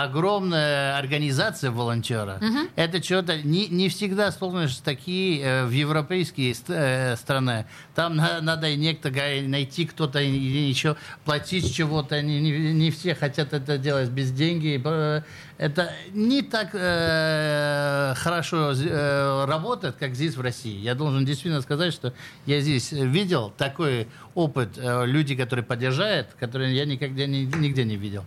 огромная 0.04 0.98
организация 0.98 1.72
волонтера. 1.72 2.38
Это 2.76 3.02
что-то 3.02 3.42
не, 3.42 3.68
не 3.70 3.88
всегда 3.88 4.30
что 4.68 4.84
такие 4.84 5.42
э, 5.42 5.66
в 5.66 5.72
европейские 5.72 6.54
ст- 6.54 6.66
э, 6.70 7.16
страны. 7.16 7.66
Там 7.96 8.18
на- 8.18 8.42
надо 8.42 8.68
и 8.68 8.76
некто 8.76 9.10
найти 9.48 9.86
кто-то 9.86 10.20
или 10.20 10.58
еще 10.70 10.98
платить 11.24 11.74
чего-то. 11.74 12.22
Не, 12.22 12.42
не- 12.42 12.74
не 12.74 12.92
все 12.92 13.16
хотят 13.16 13.54
это 13.54 13.78
делать 13.78 14.10
без 14.10 14.32
денег. 14.32 14.82
Э, 14.86 15.22
Это 15.58 15.94
не 16.12 16.42
так 16.42 16.70
э, 16.74 18.14
хорошо 18.18 18.74
э, 18.76 19.46
работает, 19.46 19.96
как 20.00 20.16
здесь 20.16 20.36
в 20.36 20.42
России. 20.42 20.76
Я 20.80 20.96
должен 20.96 21.24
действительно 21.24 21.62
сказать, 21.62 21.94
что 21.94 22.14
я 22.48 22.62
здесь 22.62 22.92
видел 22.92 23.54
такой 23.56 24.08
опыт, 24.34 24.70
э, 24.78 25.06
люди, 25.06 25.36
которые 25.36 25.64
поддержают, 25.64 26.30
которые 26.40 26.76
я 26.82 26.86
никогда 26.86 27.26
ни- 27.28 27.46
нигде 27.58 27.84
не 27.84 27.96
видел. 27.96 28.26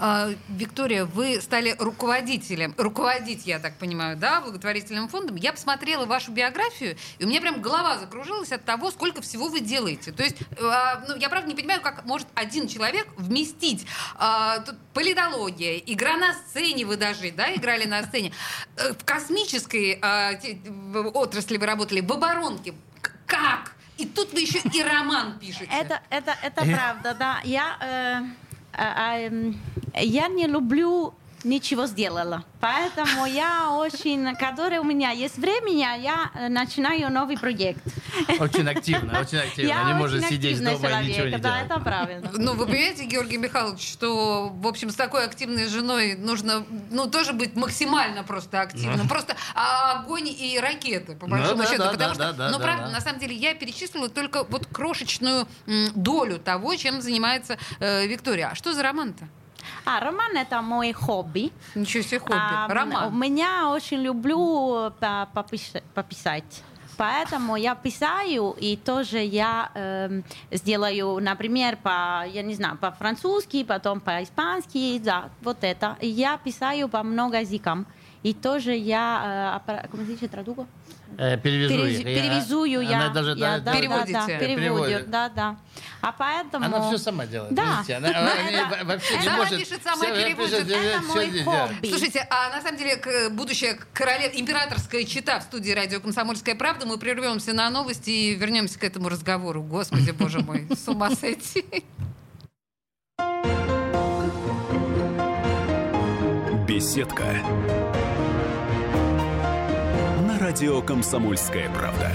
А, 0.00 0.30
Виктория, 0.48 1.04
вы 1.04 1.40
стали 1.40 1.74
руководителем, 1.78 2.74
руководить, 2.78 3.46
я 3.46 3.58
так 3.58 3.76
понимаю, 3.76 4.16
да, 4.16 4.40
благотворительным 4.40 5.08
фондом. 5.08 5.36
Я 5.36 5.52
посмотрела 5.52 6.06
вашу 6.06 6.30
биографию, 6.30 6.96
и 7.18 7.24
у 7.24 7.28
меня 7.28 7.40
прям 7.40 7.60
голова 7.60 7.98
закружилась 7.98 8.52
от 8.52 8.64
того, 8.64 8.90
сколько 8.90 9.20
всего 9.20 9.48
вы 9.48 9.60
делаете. 9.60 10.12
То 10.12 10.22
есть, 10.22 10.36
а, 10.60 11.04
ну, 11.08 11.16
я 11.16 11.28
правда 11.28 11.48
не 11.48 11.54
понимаю, 11.56 11.80
как 11.82 12.04
может 12.04 12.28
один 12.34 12.68
человек 12.68 13.08
вместить 13.16 13.86
а, 14.16 14.60
тут 14.60 14.76
политология, 14.94 15.78
игра 15.78 16.16
на 16.16 16.32
сцене, 16.32 16.86
вы 16.86 16.96
даже, 16.96 17.32
да, 17.32 17.52
играли 17.54 17.84
на 17.84 18.02
сцене, 18.04 18.32
Э, 18.76 18.92
в 18.92 19.04
космической 19.04 19.98
а, 20.00 20.32
отрасли 21.14 21.56
вы 21.56 21.66
работали, 21.66 22.00
в 22.00 22.12
оборонке. 22.12 22.74
Как? 23.26 23.72
И 23.98 24.06
тут 24.06 24.32
вы 24.32 24.40
еще 24.42 24.60
и 24.60 24.82
роман 24.82 25.38
пишете. 25.38 25.68
Это, 25.70 26.00
это, 26.08 26.36
это 26.42 26.64
правда, 26.64 27.16
да. 27.18 27.40
Я, 27.44 27.76
э, 27.80 28.48
а, 28.72 29.12
а, 29.12 29.18
эм, 29.18 29.60
я 29.94 30.28
не 30.28 30.46
люблю 30.46 31.14
ничего 31.44 31.86
сделала. 31.86 32.44
Поэтому 32.60 33.26
я 33.26 33.72
очень, 33.72 34.34
когда 34.36 34.80
у 34.80 34.84
меня 34.84 35.10
есть 35.10 35.38
время, 35.38 35.98
я 35.98 36.30
э, 36.34 36.48
начинаю 36.48 37.10
новый 37.10 37.38
проект. 37.38 37.82
Очень 38.38 38.68
активно, 38.68 39.20
очень 39.20 39.38
активно. 39.38 39.68
Я 39.68 39.82
Не 39.84 39.94
может 39.94 40.24
сидеть 40.24 40.62
дома 40.62 41.00
и 41.02 41.08
ничего 41.08 41.26
не 41.26 41.36
да, 41.38 41.38
делать. 41.38 41.66
это 41.66 41.80
правильно. 41.80 42.30
Ну, 42.38 42.54
вы 42.54 42.66
понимаете, 42.66 43.04
Георгий 43.04 43.36
Михайлович, 43.38 43.86
что, 43.86 44.48
в 44.48 44.66
общем, 44.66 44.90
с 44.90 44.94
такой 44.94 45.24
активной 45.24 45.66
женой 45.66 46.14
нужно, 46.16 46.64
ну, 46.90 47.08
тоже 47.10 47.32
быть 47.32 47.56
максимально 47.56 48.22
просто 48.22 48.60
активным. 48.60 49.08
Просто 49.08 49.36
а, 49.54 50.00
огонь 50.00 50.28
и 50.28 50.58
ракеты, 50.60 51.14
по 51.16 51.26
Ну 51.26 51.36
большому 51.36 51.62
счету. 51.64 51.82
Потому 51.82 52.14
что, 52.14 52.26
ну, 52.32 52.34
да, 52.34 52.58
правда, 52.58 52.86
да. 52.86 52.90
на 52.92 53.00
самом 53.00 53.18
деле, 53.18 53.34
я 53.34 53.54
перечислила 53.54 54.08
только 54.08 54.44
вот 54.44 54.66
крошечную 54.66 55.46
долю 55.94 56.38
того, 56.38 56.74
чем 56.76 57.00
занимается 57.02 57.58
э, 57.80 58.06
Виктория. 58.06 58.48
А 58.52 58.54
что 58.54 58.72
за 58.72 58.82
роман-то? 58.82 59.28
А, 59.84 60.00
роман 60.00 60.36
это 60.36 60.60
мой 60.62 60.92
хобби. 60.92 61.50
Ничего 61.74 62.02
себе 62.02 62.20
хобби. 62.20 62.34
А, 62.36 62.68
роман. 62.68 63.08
У 63.08 63.16
меня 63.16 63.70
очень 63.70 63.98
люблю 64.02 64.92
попис- 65.00 65.82
пописать. 65.94 66.62
Поэтому 66.98 67.54
я 67.54 67.76
писаю, 67.76 68.56
и 68.58 68.76
тоже 68.76 69.20
я 69.20 69.70
эм, 69.74 70.24
сделаю, 70.50 71.20
например, 71.20 71.76
по, 71.76 72.26
я 72.26 72.42
не 72.42 72.54
знаю, 72.54 72.76
по-французски, 72.76 73.62
потом 73.62 74.00
по-испански, 74.00 74.98
да, 74.98 75.30
вот 75.40 75.58
это. 75.60 75.96
Я 76.00 76.36
писаю 76.38 76.88
по 76.88 77.04
много 77.04 77.38
языкам. 77.38 77.86
И 78.24 78.34
тоже 78.34 78.74
я, 78.74 79.60
э, 79.66 79.82
как 79.88 79.94
se 79.94 80.28
традуго? 80.28 80.66
Э, 81.16 81.36
Перевезу 81.38 81.74
Перез- 81.74 82.00
их. 82.00 82.06
Я- 82.06 82.14
перевезую 82.22 82.80
я. 82.82 82.96
Она 82.98 83.08
даже 83.14 83.30
я 83.38 83.58
да- 83.60 83.72
Переводите. 83.72 84.12
Да, 84.12 84.26
да, 84.26 84.38
Переводит. 84.38 85.10
да, 85.10 85.28
да. 85.28 85.56
А 86.00 86.12
поэтому... 86.12 86.66
Она 86.66 86.88
все 86.88 86.98
сама 86.98 87.26
делает. 87.26 87.54
Да. 87.54 87.76
видите, 87.78 87.94
она- 87.94 88.08
она 88.08 88.34
это- 88.34 88.84
вообще 88.84 89.18
не 89.18 89.28
может. 89.30 89.58
пишет, 89.58 89.80
сама 89.82 90.04
переводит. 90.06 90.68
Это 90.68 91.00
мой 91.02 91.42
хобби. 91.42 91.88
Слушайте, 91.88 92.26
а 92.30 92.50
на 92.50 92.60
самом 92.60 92.76
деле 92.78 93.00
будущая 93.30 93.78
королева, 93.92 94.32
императорская 94.34 95.04
чита 95.04 95.38
в 95.40 95.44
студии 95.44 95.70
радио 95.72 96.00
«Комсомольская 96.00 96.54
правда». 96.56 96.86
Мы 96.86 96.98
прервемся 96.98 97.52
на 97.52 97.70
новости 97.70 98.10
и 98.10 98.34
вернемся 98.34 98.78
к 98.78 98.84
этому 98.84 99.08
разговору. 99.08 99.62
Господи, 99.62 100.10
боже 100.10 100.40
мой, 100.40 100.66
с 100.70 100.86
ума 100.88 101.10
сойти. 101.14 101.64
Беседка. 106.66 107.24
Радио 110.48 110.80
«Комсомольская 110.80 111.68
правда». 111.68 112.10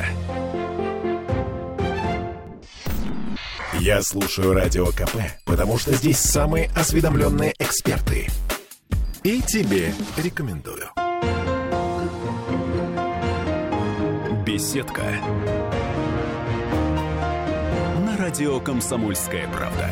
Я 3.80 4.02
слушаю 4.02 4.56
Радио 4.56 4.88
КП, 4.88 5.18
потому 5.46 5.78
что 5.78 5.94
здесь 5.94 6.18
самые 6.18 6.72
осведомленные 6.76 7.54
эксперты. 7.60 8.28
И 9.22 9.40
тебе 9.44 9.94
рекомендую. 10.18 10.90
Беседка. 14.44 15.04
На 18.04 18.18
радио 18.18 18.60
«Комсомольская 18.60 19.48
правда». 19.50 19.90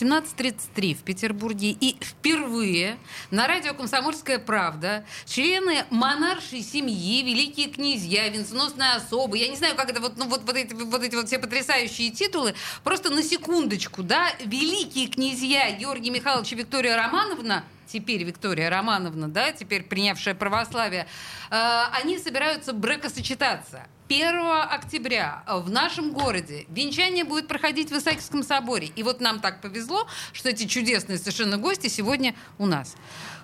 17.33 0.00 0.94
в 0.94 1.02
Петербурге. 1.02 1.70
И 1.70 1.96
впервые 2.00 2.98
на 3.30 3.46
радио 3.46 3.74
«Комсомольская 3.74 4.38
правда» 4.38 5.04
члены 5.24 5.84
монаршей 5.90 6.62
семьи, 6.62 7.22
великие 7.22 7.68
князья, 7.68 8.28
венценосные 8.28 8.94
особы, 8.94 9.38
я 9.38 9.48
не 9.48 9.56
знаю, 9.56 9.74
как 9.76 9.90
это, 9.90 10.00
вот, 10.00 10.16
ну, 10.16 10.26
вот, 10.28 10.42
вот, 10.44 10.56
эти, 10.56 10.74
вот 10.74 11.02
эти 11.02 11.14
вот 11.14 11.26
все 11.26 11.38
потрясающие 11.38 12.10
титулы, 12.10 12.54
просто 12.84 13.10
на 13.10 13.22
секундочку, 13.22 14.02
да, 14.02 14.30
великие 14.44 15.08
князья 15.08 15.70
Георгий 15.72 16.10
Михайлович 16.10 16.52
и 16.52 16.56
Виктория 16.56 16.96
Романовна, 16.96 17.64
теперь 17.86 18.22
Виктория 18.24 18.70
Романовна, 18.70 19.28
да, 19.28 19.52
теперь 19.52 19.82
принявшая 19.84 20.34
православие, 20.34 21.06
э, 21.50 21.82
они 22.00 22.18
собираются 22.18 22.72
бракосочетаться. 22.72 23.86
1 24.08 24.62
октября 24.70 25.42
в 25.48 25.68
нашем 25.70 26.12
городе 26.12 26.66
венчание 26.68 27.24
будет 27.24 27.48
проходить 27.48 27.90
в 27.90 27.96
Исаакиевском 27.98 28.42
соборе. 28.44 28.88
И 28.94 29.02
вот 29.02 29.20
нам 29.20 29.40
так 29.40 29.60
повезло, 29.60 30.06
что 30.32 30.48
эти 30.48 30.66
чудесные 30.66 31.18
совершенно 31.18 31.56
гости 31.58 31.88
сегодня 31.88 32.34
у 32.58 32.66
нас. 32.66 32.94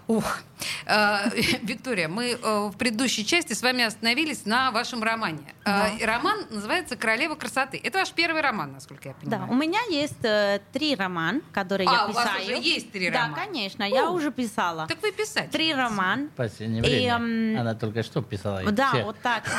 Ух. 0.08 0.40
Э, 0.84 1.30
Виктория, 1.62 2.08
мы 2.08 2.30
э, 2.32 2.36
в 2.68 2.76
предыдущей 2.76 3.24
части 3.24 3.52
с 3.52 3.62
вами 3.62 3.84
остановились 3.84 4.44
на 4.46 4.72
вашем 4.72 5.00
романе. 5.02 5.54
Э, 5.64 5.96
Да. 6.00 6.06
Роман 6.06 6.44
называется 6.50 6.96
«Королева 6.96 7.36
красоты». 7.36 7.80
Это 7.82 7.98
ваш 7.98 8.10
первый 8.10 8.40
роман, 8.42 8.72
насколько 8.72 9.10
я 9.10 9.14
понимаю. 9.14 9.46
Да, 9.46 9.52
у 9.52 9.54
меня 9.56 9.78
есть 9.90 10.24
э, 10.24 10.60
три 10.72 10.96
романа, 10.96 11.40
которые 11.52 11.88
А, 11.88 11.92
я 11.92 12.06
у 12.08 12.12
вас 12.12 12.26
писаю. 12.26 12.42
уже 12.58 12.68
есть 12.68 12.90
три 12.90 13.10
да, 13.10 13.22
романа? 13.22 13.36
конечно, 13.44 13.84
я 13.84 14.08
О. 14.08 14.10
уже 14.10 14.31
писала. 14.32 14.86
Так 14.88 15.00
вы 15.02 15.12
писать. 15.12 15.50
Три 15.50 15.72
романа. 15.74 16.28
В 16.32 16.36
последнее 16.36 16.82
И, 16.82 16.86
время. 16.86 17.14
эм, 17.16 17.60
Она 17.60 17.74
только 17.74 18.02
что 18.02 18.22
писала. 18.22 18.62
Да, 18.72 18.88
все. 18.92 19.04
вот 19.04 19.16
так. 19.22 19.42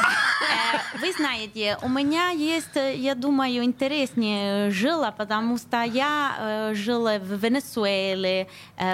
Э, 0.43 0.99
Вы 0.99 1.13
знаете, 1.13 1.77
у 1.81 1.89
меня 1.89 2.29
есть, 2.29 2.75
э, 2.75 2.95
я 2.95 3.15
думаю, 3.15 3.63
интереснее 3.63 4.71
жила, 4.71 5.11
потому 5.11 5.57
что 5.57 5.81
я 5.83 6.35
э, 6.37 6.73
жила 6.75 7.17
в 7.19 7.33
Венесуэле, 7.43 8.47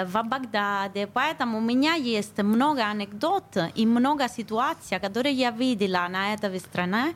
в 0.04 0.22
Багдаде, 0.22 1.06
поэтому 1.06 1.58
у 1.58 1.60
меня 1.60 1.94
есть 1.94 2.38
много 2.42 2.82
анекдот 2.82 3.44
и 3.74 3.86
много 3.86 4.28
ситуаций, 4.28 4.98
которые 5.00 5.34
я 5.34 5.50
видела 5.50 6.06
на 6.08 6.34
этой 6.34 6.60
стране, 6.60 7.14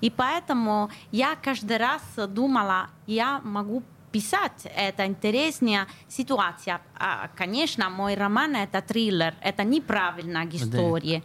и 0.00 0.10
поэтому 0.10 0.90
я 1.12 1.36
каждый 1.36 1.76
раз 1.76 2.02
думала, 2.28 2.88
я 3.06 3.40
могу 3.44 3.82
писать, 4.16 4.66
это 4.74 5.04
интересная 5.04 5.86
ситуация. 6.08 6.80
А, 6.98 7.28
конечно, 7.36 7.90
мой 7.90 8.14
роман 8.14 8.56
это 8.56 8.80
триллер, 8.80 9.34
это 9.42 9.62
неправильная 9.62 10.48
история. 10.52 11.22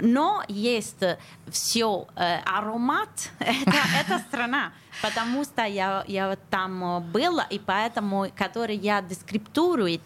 Но 0.00 0.42
есть 0.48 1.04
все 1.50 2.06
аромат, 2.46 3.30
это, 3.38 3.78
это 4.00 4.18
страна, 4.20 4.72
потому 5.02 5.44
что 5.44 5.62
я, 5.64 6.04
я 6.06 6.36
там 6.50 7.02
была, 7.12 7.44
и 7.44 7.58
поэтому, 7.58 8.26
который 8.36 8.76
я 8.76 9.00
дескриптурую 9.02 10.00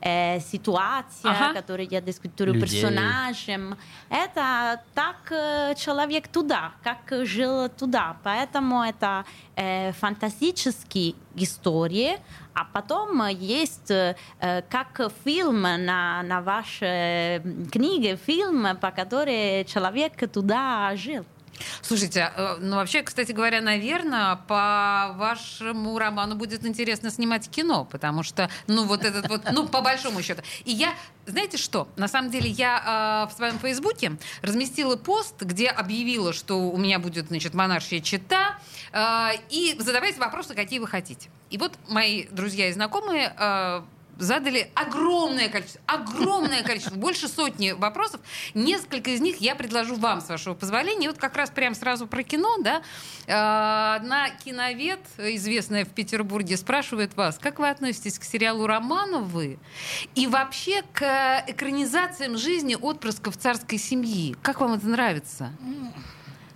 э, 0.00 0.40
ситуация, 0.40 1.30
Ага. 1.30 1.54
который 1.54 1.86
я 1.90 2.00
дескриптурую 2.00 2.54
Людей. 2.54 2.80
персонажем, 2.82 3.76
это 4.08 4.80
так 4.94 5.16
э, 5.30 5.74
человек 5.76 6.28
туда, 6.28 6.72
как 6.82 7.26
жил 7.26 7.68
туда, 7.68 8.16
поэтому 8.22 8.82
это 8.82 9.24
э, 9.56 9.92
фантастические 9.92 11.14
истории, 11.34 12.18
а 12.54 12.64
потом 12.64 13.22
э, 13.22 13.32
есть 13.32 13.90
э, 13.90 14.16
э, 14.40 14.62
как 14.62 15.00
фильм 15.24 15.62
на, 15.62 16.22
на 16.22 16.40
вашей 16.40 17.40
книге, 17.70 18.16
фильм, 18.16 18.76
по 18.80 18.90
которой 18.90 19.64
человек 19.64 20.12
туда 20.32 20.94
жил. 20.96 21.24
Слушайте, 21.82 22.32
э, 22.36 22.56
ну 22.60 22.76
вообще, 22.76 23.02
кстати 23.02 23.32
говоря, 23.32 23.60
наверное, 23.60 24.36
по 24.36 25.12
вашему 25.16 25.98
роману 25.98 26.34
будет 26.34 26.64
интересно 26.64 27.10
снимать 27.10 27.48
кино, 27.48 27.84
потому 27.84 28.22
что, 28.22 28.50
ну 28.66 28.84
вот 28.84 29.04
этот 29.04 29.28
вот, 29.28 29.42
ну 29.52 29.68
по 29.68 29.80
большому 29.80 30.22
счету. 30.22 30.42
И 30.64 30.72
я, 30.72 30.94
знаете 31.26 31.56
что, 31.58 31.88
на 31.96 32.08
самом 32.08 32.30
деле 32.30 32.48
я 32.50 33.26
э, 33.28 33.32
в 33.32 33.36
своем 33.36 33.58
фейсбуке 33.58 34.12
разместила 34.42 34.96
пост, 34.96 35.40
где 35.42 35.68
объявила, 35.68 36.32
что 36.32 36.70
у 36.70 36.76
меня 36.76 36.98
будет, 36.98 37.28
значит, 37.28 37.54
монаршая 37.54 38.00
чита, 38.00 38.58
э, 38.92 39.30
и 39.50 39.76
задавайте 39.78 40.20
вопросы, 40.20 40.54
какие 40.54 40.78
вы 40.78 40.86
хотите. 40.86 41.28
И 41.50 41.58
вот 41.58 41.72
мои 41.88 42.24
друзья 42.30 42.68
и 42.68 42.72
знакомые 42.72 43.34
э, 43.38 43.82
задали 44.18 44.70
огромное 44.74 45.48
количество, 45.48 45.80
огромное 45.86 46.62
количество, 46.62 46.96
больше 46.96 47.28
сотни 47.28 47.72
вопросов. 47.72 48.20
Несколько 48.54 49.10
из 49.10 49.20
них 49.20 49.38
я 49.38 49.54
предложу 49.54 49.94
вам, 49.94 50.20
с 50.20 50.28
вашего 50.28 50.54
позволения. 50.54 51.06
И 51.06 51.08
вот 51.08 51.18
как 51.18 51.36
раз 51.36 51.50
прям 51.50 51.74
сразу 51.74 52.06
про 52.06 52.22
кино, 52.22 52.56
да. 52.58 52.82
Одна 53.96 54.30
киновед, 54.30 55.00
известная 55.16 55.84
в 55.84 55.90
Петербурге, 55.90 56.56
спрашивает 56.56 57.16
вас, 57.16 57.38
как 57.38 57.58
вы 57.58 57.68
относитесь 57.68 58.18
к 58.18 58.24
сериалу 58.24 58.66
«Романовы» 58.66 59.58
и 60.14 60.26
вообще 60.26 60.82
к 60.92 61.44
экранизациям 61.46 62.36
жизни 62.36 62.74
отпрысков 62.74 63.36
царской 63.36 63.78
семьи? 63.78 64.36
Как 64.42 64.60
вам 64.60 64.74
это 64.74 64.86
нравится? 64.88 65.52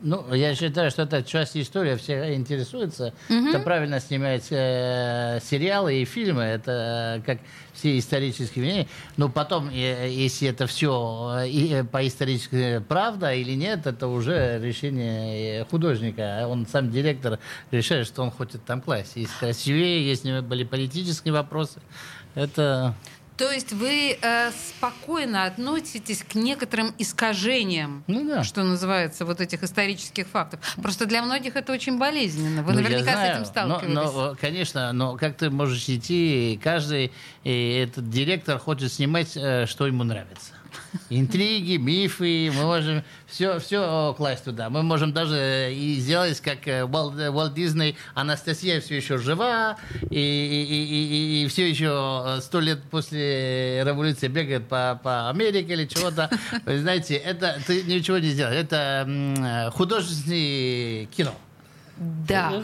Ну, 0.04 0.34
я 0.34 0.54
считаю, 0.56 0.90
что 0.90 1.02
это 1.02 1.22
часть 1.22 1.56
истории, 1.56 1.94
все 1.94 2.34
интересуются. 2.34 3.14
Это 3.28 3.60
правильно 3.60 4.00
снимать 4.00 4.46
э, 4.50 5.38
сериалы 5.48 6.02
и 6.02 6.04
фильмы, 6.04 6.42
это 6.42 7.20
э, 7.20 7.22
как 7.24 7.38
все 7.72 7.96
исторические 7.96 8.64
вещи. 8.64 8.88
Но 9.16 9.28
потом, 9.28 9.68
э, 9.70 10.08
если 10.10 10.48
это 10.48 10.66
все 10.66 11.84
по 11.92 12.06
исторически 12.06 12.82
правда 12.88 13.32
или 13.32 13.52
нет, 13.52 13.86
это 13.86 14.08
уже 14.08 14.58
решение 14.60 15.60
э, 15.60 15.64
художника. 15.66 16.46
Он 16.48 16.66
сам 16.66 16.90
директор 16.90 17.38
решает, 17.70 18.08
что 18.08 18.22
он 18.22 18.32
хочет 18.32 18.64
там 18.64 18.80
класть. 18.80 19.14
Есть 19.14 19.38
красивее, 19.38 20.04
если 20.04 20.40
были 20.40 20.64
политические 20.64 21.32
вопросы. 21.32 21.80
Это 22.34 22.94
То 23.42 23.50
есть 23.50 23.72
вы 23.72 24.16
э, 24.22 24.50
спокойно 24.52 25.46
относитесь 25.46 26.22
к 26.22 26.36
некоторым 26.36 26.94
искажениям, 26.98 28.04
Ну 28.06 28.24
да. 28.24 28.44
что 28.44 28.62
называется, 28.62 29.24
вот 29.24 29.40
этих 29.40 29.64
исторических 29.64 30.28
фактов. 30.28 30.60
Просто 30.80 31.06
для 31.06 31.22
многих 31.24 31.56
это 31.56 31.72
очень 31.72 31.98
болезненно. 31.98 32.62
Вы 32.62 32.72
Ну, 32.74 32.78
наверняка 32.82 33.12
знаю. 33.14 33.34
с 33.34 33.36
этим 33.38 33.46
сталкивались. 33.46 33.94
Но, 33.94 34.12
но, 34.28 34.36
конечно, 34.40 34.92
но 34.92 35.16
как 35.16 35.36
ты 35.36 35.50
можешь 35.50 35.88
идти, 35.88 36.60
каждый 36.62 37.10
э, 37.42 37.82
этот 37.82 38.08
директор 38.08 38.58
хочет 38.60 38.92
снимать, 38.92 39.36
э, 39.36 39.66
что 39.66 39.88
ему 39.88 40.04
нравится. 40.04 40.52
Интриги, 41.10 41.76
мифы, 41.76 42.50
мы 42.54 42.62
можем 42.62 43.04
все, 43.26 43.58
все 43.58 44.14
класть 44.16 44.44
туда. 44.44 44.70
Мы 44.70 44.82
можем 44.82 45.12
даже 45.12 45.72
и 45.74 45.94
сделать, 45.96 46.40
как 46.40 46.66
э, 46.68 46.84
Уолт, 46.84 47.14
Уолт 47.18 47.54
Дисней, 47.54 47.96
Анастасия 48.14 48.80
все 48.80 48.96
еще 48.96 49.18
жива, 49.18 49.76
и, 50.10 50.16
и, 50.16 51.40
и, 51.40 51.44
и, 51.44 51.48
все 51.48 51.68
еще 51.68 52.38
сто 52.40 52.60
лет 52.60 52.82
после 52.90 53.84
революции 53.84 54.28
бегает 54.28 54.68
по, 54.68 55.00
по 55.02 55.28
Америке 55.30 55.72
или 55.72 55.86
чего-то. 55.86 56.30
Вы 56.64 56.80
знаете, 56.80 57.14
это 57.14 57.60
ты 57.66 57.82
ничего 57.82 58.18
не 58.18 58.30
сделаешь. 58.30 58.56
Это 58.56 59.70
художественное 59.74 61.06
кино. 61.06 61.34
Да, 61.96 62.62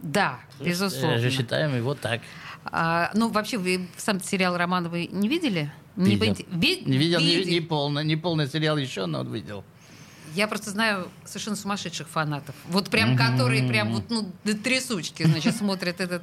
да, 0.00 0.40
безусловно. 0.60 1.16
Э, 1.16 1.18
же 1.18 1.30
считаем 1.30 1.76
его 1.76 1.94
так. 1.94 2.20
А, 2.64 3.10
ну, 3.14 3.28
вообще, 3.30 3.58
вы 3.58 3.88
сам 3.96 4.20
сериал 4.22 4.56
Романовы 4.56 5.08
не 5.10 5.28
видели? 5.28 5.72
Не, 5.96 6.14
Видел. 6.16 6.36
Ви- 6.48 6.82
Не 6.86 6.96
видел, 6.96 7.20
не, 7.20 7.36
видели? 7.36 7.50
не 7.54 7.60
полный, 7.60 8.04
не 8.04 8.16
полный 8.16 8.46
сериал 8.46 8.76
еще, 8.76 9.06
но 9.06 9.18
вот 9.24 9.32
видел. 9.32 9.64
Я 10.34 10.46
просто 10.46 10.70
знаю 10.70 11.08
совершенно 11.24 11.56
сумасшедших 11.56 12.08
фанатов. 12.08 12.54
Вот 12.68 12.90
прям, 12.90 13.16
которые 13.16 13.66
прям 13.66 13.94
вот, 13.94 14.10
ну, 14.10 14.30
до 14.44 14.54
трясучки, 14.54 15.24
значит, 15.24 15.56
смотрят 15.58 16.00
этот... 16.00 16.22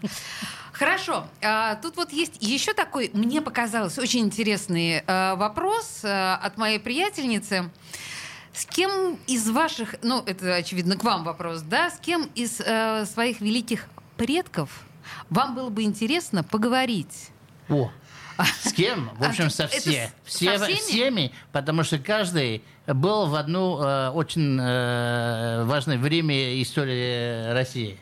Хорошо. 0.72 1.28
А, 1.42 1.76
тут 1.76 1.98
вот 1.98 2.12
есть 2.14 2.38
еще 2.42 2.74
такой, 2.74 3.10
мне 3.14 3.42
показалось, 3.42 3.98
очень 3.98 4.22
интересный 4.22 5.04
э, 5.06 5.36
вопрос 5.36 6.02
э, 6.04 6.34
от 6.34 6.58
моей 6.58 6.80
приятельницы. 6.80 7.70
С 8.56 8.66
кем 8.66 9.20
из 9.28 9.50
ваших, 9.50 9.96
ну, 10.02 10.24
это, 10.26 10.56
очевидно, 10.56 10.96
к 10.96 11.04
вам 11.04 11.26
вопрос, 11.26 11.62
да, 11.62 11.90
с 11.90 12.00
кем 12.00 12.30
из 12.36 12.62
э, 12.62 13.06
своих 13.06 13.42
великих 13.42 13.88
предков 14.16 14.70
вам 15.30 15.56
было 15.56 15.70
бы 15.70 15.84
интересно 15.84 16.42
поговорить? 16.44 17.32
О, 17.68 17.92
с 18.64 18.72
кем? 18.72 19.12
В 19.18 19.24
общем, 19.24 19.46
А, 19.48 19.50
со 19.50 19.64
это 19.64 19.78
все. 19.78 20.12
все 20.24 20.58
со 20.58 20.66
всеми? 20.66 20.80
всеми, 20.80 21.32
потому 21.52 21.84
что 21.84 21.98
каждый 22.00 22.64
был 22.88 23.26
в 23.28 23.36
одно 23.36 23.82
э, 23.84 24.10
очень 24.12 24.58
э, 24.60 25.64
важное 25.66 25.98
время 25.98 26.62
истории 26.62 27.52
России. 27.52 28.00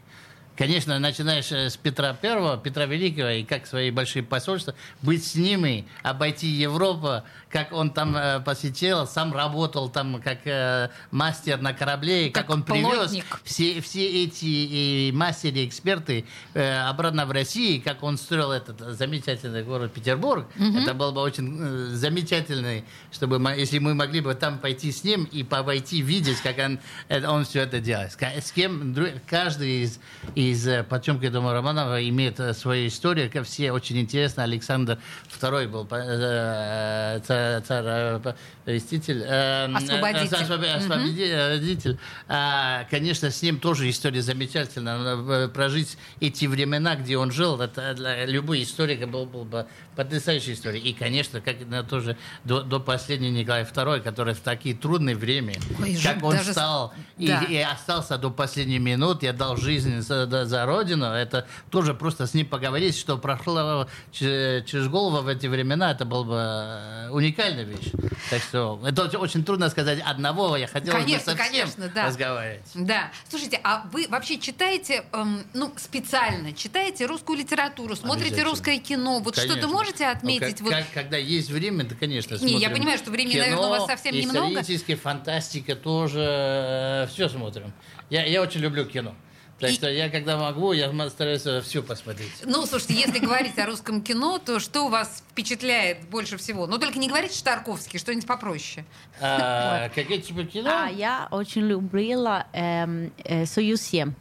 Конечно, 0.55 0.99
начинаешь 0.99 1.51
э, 1.51 1.69
с 1.71 1.77
Петра 1.77 2.13
Первого, 2.13 2.57
Петра 2.57 2.85
Великого, 2.85 3.29
и 3.29 3.43
как 3.43 3.65
свои 3.65 3.89
большие 3.89 4.21
посольства, 4.21 4.75
быть 5.01 5.25
с 5.25 5.33
ними, 5.33 5.87
обойти 6.03 6.47
Европу, 6.47 7.23
как 7.53 7.71
он 7.71 7.91
там 7.91 8.15
э, 8.17 8.39
посетил, 8.41 9.05
сам 9.05 9.31
работал 9.33 9.87
там 9.87 10.19
как 10.21 10.39
э, 10.45 10.89
мастер 11.11 11.61
на 11.61 11.71
корабле, 11.73 12.27
и 12.27 12.29
как, 12.31 12.47
Как 12.47 12.55
он 12.55 12.63
привез 12.63 12.95
плотник. 13.11 13.25
все, 13.43 13.79
все 13.79 14.23
эти 14.23 14.45
и 14.45 15.11
мастеры, 15.13 15.63
эксперты 15.65 16.25
э, 16.55 16.79
обратно 16.81 17.27
в 17.27 17.31
Россию, 17.31 17.81
как 17.83 18.01
он 18.01 18.17
строил 18.17 18.51
этот 18.51 18.79
замечательный 18.97 19.63
город 19.63 19.93
Петербург, 19.93 20.47
это 20.57 20.93
было 20.95 21.11
бы 21.11 21.21
очень 21.21 21.57
э, 21.61 21.87
замечательно, 21.89 22.81
чтобы 23.11 23.37
мы, 23.37 23.51
если 23.51 23.77
мы 23.77 23.93
могли 23.93 24.19
бы 24.21 24.33
там 24.33 24.57
пойти 24.57 24.91
с 24.91 25.03
ним 25.03 25.25
и 25.25 25.43
пойти 25.43 26.01
видеть, 26.01 26.41
как 26.41 26.57
он, 26.57 26.79
это- 27.07 27.29
он 27.31 27.45
все 27.45 27.61
это 27.61 27.79
делает. 27.79 28.13
С 28.13 28.51
кем 28.51 28.95
каждый 29.29 29.83
из, 29.83 29.99
из 30.33 30.67
э, 30.67 30.83
«Потемки 30.83 31.29
дома 31.29 31.53
Романова» 31.53 32.01
имеет 32.09 32.39
э, 32.39 32.53
свою 32.55 32.87
историю, 32.87 33.29
как 33.31 33.45
все 33.45 33.71
очень 33.71 33.99
интересно. 33.99 34.41
Александр 34.43 34.97
II 35.39 35.67
был 35.67 35.87
э, 35.91 37.19
царь, 37.67 38.21
царь 38.23 38.35
повеститель. 38.65 39.23
Освободитель. 39.23 40.75
Освободитель. 40.75 41.97
А, 42.27 42.85
конечно, 42.89 43.29
с 43.29 43.41
ним 43.41 43.59
тоже 43.59 43.89
история 43.89 44.21
замечательная. 44.21 45.47
Прожить 45.49 45.97
эти 46.19 46.45
времена, 46.45 46.95
где 46.95 47.17
он 47.17 47.31
жил, 47.31 47.59
это 47.59 47.93
для 47.93 48.25
любой 48.25 48.63
историка 48.63 49.07
был, 49.07 49.25
был 49.25 49.45
бы 49.45 49.65
потрясающая 49.95 50.53
история. 50.53 50.79
И, 50.79 50.93
конечно, 50.93 51.41
как 51.41 51.57
тоже 51.87 52.17
до, 52.43 52.61
до 52.61 52.79
последнего 52.79 53.31
Николая 53.31 53.65
II, 53.65 54.01
который 54.01 54.33
в 54.33 54.39
такие 54.39 54.75
трудные 54.75 55.15
время, 55.15 55.55
Ой, 55.79 55.97
как 56.01 56.23
он 56.23 56.35
даже... 56.35 56.51
стал 56.51 56.93
да. 57.17 57.43
и, 57.43 57.53
и 57.53 57.57
остался 57.59 58.17
до 58.17 58.29
последней 58.29 58.79
минуты, 58.79 59.27
отдал 59.27 59.57
жизнь 59.57 60.01
за, 60.01 60.45
за 60.45 60.65
родину, 60.65 61.05
это 61.05 61.45
тоже 61.69 61.93
просто 61.93 62.27
с 62.27 62.33
ним 62.33 62.47
поговорить, 62.47 62.97
что 62.97 63.17
прошло 63.17 63.87
через, 64.11 64.87
голову 64.87 65.23
в 65.23 65.27
эти 65.27 65.47
времена, 65.47 65.91
это 65.91 66.05
было 66.05 66.23
бы 66.23 66.35
э, 66.35 67.09
уникальная 67.33 67.63
вещь. 67.63 67.91
Так 68.29 68.41
что 68.41 68.79
это 68.85 69.17
очень 69.17 69.43
трудно 69.43 69.69
сказать 69.69 69.99
одного, 70.03 70.55
я 70.55 70.67
хотел 70.67 70.93
конечно, 70.93 71.33
бы 71.33 71.37
со 71.39 71.43
конечно, 71.43 71.91
да. 71.93 72.05
разговаривать. 72.07 72.63
Да. 72.73 73.11
Слушайте, 73.29 73.59
а 73.63 73.85
вы 73.91 74.07
вообще 74.09 74.39
читаете, 74.39 75.03
эм, 75.11 75.43
ну, 75.53 75.73
специально 75.77 76.53
читаете 76.53 77.05
русскую 77.05 77.37
литературу, 77.37 77.95
смотрите 77.95 78.43
русское 78.43 78.77
кино, 78.77 79.19
вот 79.19 79.37
что-то 79.37 79.67
можете 79.67 80.07
отметить? 80.07 80.61
Ну, 80.61 80.69
как, 80.69 80.79
вот... 80.79 80.87
когда 80.93 81.17
есть 81.17 81.49
время, 81.49 81.85
то, 81.85 81.95
конечно, 81.95 82.35
Не, 82.35 82.57
я 82.57 82.69
понимаю, 82.69 82.97
что 82.97 83.11
времени, 83.11 83.33
кино, 83.33 83.43
наверное, 83.43 83.67
у 83.67 83.69
вас 83.69 83.85
совсем 83.87 84.15
немного. 84.15 84.63
фантастика 84.95 85.75
тоже, 85.75 86.19
э, 86.21 87.07
все 87.11 87.27
смотрим. 87.29 87.73
Я, 88.09 88.25
я 88.25 88.41
очень 88.41 88.61
люблю 88.61 88.85
кино. 88.85 89.15
Так 89.63 89.71
и... 89.71 89.75
что 89.75 89.89
я, 89.89 90.09
когда 90.09 90.35
могу, 90.37 90.73
я 90.73 90.91
стараюсь 91.09 91.45
все 91.63 91.81
посмотреть. 91.81 92.31
Ну, 92.43 92.65
слушайте, 92.65 92.95
если 92.95 93.19
говорить 93.19 93.57
о 93.57 93.65
русском 93.65 94.01
кино, 94.01 94.37
то 94.37 94.59
что 94.59 94.89
вас 94.89 95.23
впечатляет 95.31 96.05
больше 96.09 96.35
всего? 96.35 96.67
Ну, 96.67 96.77
только 96.77 96.99
не 96.99 97.07
говорите 97.07 97.37
Штарковский, 97.37 97.97
что-нибудь 97.97 98.27
попроще. 98.27 98.85
А, 99.21 99.87
какие 99.95 100.17
типы 100.17 100.43
кино? 100.43 100.69
А, 100.69 100.89
я 100.89 101.29
очень 101.31 101.61
любила 101.61 102.45
эм, 102.51 103.13
э, 103.23 103.45
«Союз-7». 103.45 104.13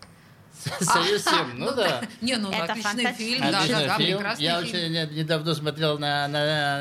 Союз 0.81 1.24
7, 1.24 1.55
ну 1.57 1.74
да. 1.74 2.02
Не, 2.20 2.37
ну 2.37 2.48
это 2.50 2.74
отличный 2.74 3.12
фильм, 3.12 3.40
да, 3.50 3.96
фильм. 3.96 4.22
Я 4.38 4.61
очень 4.61 4.92
недавно 4.92 5.57
смотрел 5.57 5.98
на 5.98 6.28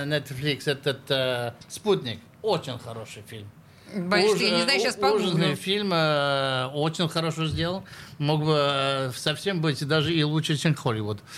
Netflix 0.06 0.69
этот 0.69 1.10
э, 1.10 1.54
«Спутник». 1.67 2.19
Очень 2.43 2.78
хороший 2.78 3.24
фильм. 3.24 3.50
Боюсь, 3.95 4.34
Уж, 4.36 4.41
я 4.41 4.51
не 4.51 4.63
знаю, 4.63 4.80
сейчас 4.80 4.95
погуглю. 4.95 5.56
Фильм, 5.56 5.91
э, 5.93 6.67
очень 6.73 7.10
хорошо 7.10 7.45
сделал. 7.47 7.84
Мог 8.19 8.43
бы 8.43 8.56
э, 8.58 9.12
совсем 9.15 9.62
быть 9.62 9.86
даже 9.86 10.13
и 10.13 10.23
лучше, 10.23 10.58
чем 10.58 10.75
Холливуд. 10.75 11.19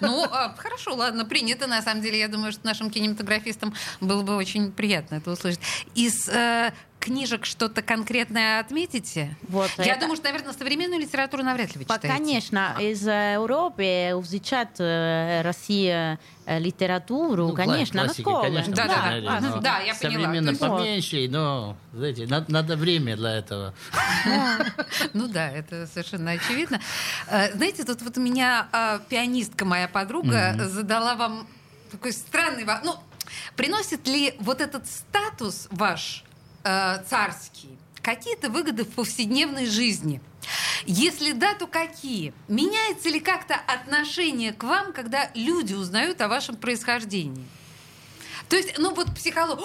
Ну, 0.00 0.24
а, 0.30 0.54
хорошо, 0.56 0.94
ладно, 0.94 1.24
принято. 1.24 1.66
На 1.66 1.82
самом 1.82 2.02
деле, 2.02 2.20
я 2.20 2.28
думаю, 2.28 2.52
что 2.52 2.64
нашим 2.64 2.88
кинематографистам 2.88 3.74
было 4.00 4.22
бы 4.22 4.36
очень 4.36 4.70
приятно 4.70 5.16
это 5.16 5.32
услышать. 5.32 5.58
Из 5.96 6.28
э, 6.28 6.72
книжек 7.08 7.46
что-то 7.46 7.80
конкретное 7.80 8.60
отметите? 8.60 9.34
Вот 9.48 9.70
Я 9.78 9.92
это... 9.92 10.02
думаю, 10.02 10.16
что, 10.16 10.26
наверное, 10.26 10.52
современную 10.52 11.00
литературу 11.00 11.42
навряд 11.42 11.74
ли 11.74 11.78
вы 11.78 11.84
читаете. 11.84 12.08
Конечно. 12.08 12.76
Из 12.78 13.02
Европы 13.02 13.82
изучать 13.82 14.76
э, 14.78 15.40
Россия 15.42 16.20
э, 16.44 16.58
литературу, 16.58 17.48
ну, 17.48 17.54
конечно, 17.54 18.04
на 18.04 18.12
конечно, 18.42 18.74
да, 18.74 18.86
да, 18.86 19.20
да, 19.20 19.40
да, 19.40 19.56
да, 19.56 19.78
я 19.80 19.94
поняла. 19.94 20.24
Современно 20.24 20.54
поменьше, 20.54 21.26
но, 21.30 21.76
знаете, 21.94 22.26
надо, 22.26 22.52
надо 22.52 22.76
время 22.76 23.16
для 23.16 23.36
этого. 23.36 23.74
Ну 25.14 25.28
да, 25.28 25.50
это 25.50 25.86
совершенно 25.86 26.32
очевидно. 26.32 26.80
Э, 27.28 27.52
знаете, 27.54 27.84
тут 27.84 28.02
вот 28.02 28.18
у 28.18 28.20
меня 28.20 28.68
а, 28.72 28.98
пианистка, 29.08 29.64
моя 29.64 29.88
подруга, 29.88 30.54
задала 30.58 31.14
вам 31.14 31.46
такой 31.90 32.12
странный 32.12 32.64
вопрос. 32.64 32.84
Ну, 32.84 33.24
приносит 33.56 34.06
ли 34.06 34.34
вот 34.38 34.60
этот 34.60 34.86
статус 34.86 35.68
ваш 35.70 36.24
э, 36.64 37.02
царский 37.08 37.78
какие-то 38.02 38.48
выгоды 38.48 38.84
в 38.84 38.90
повседневной 38.90 39.66
жизни? 39.66 40.20
Если 40.86 41.32
да, 41.32 41.54
то 41.54 41.66
какие? 41.66 42.32
Меняется 42.48 43.08
ли 43.08 43.20
как-то 43.20 43.54
отношение 43.54 44.52
к 44.52 44.62
вам, 44.64 44.92
когда 44.92 45.30
люди 45.34 45.74
узнают 45.74 46.20
о 46.20 46.28
вашем 46.28 46.56
происхождении? 46.56 47.46
То 48.48 48.56
есть, 48.56 48.78
ну 48.78 48.94
вот 48.94 49.14
психолог, 49.14 49.60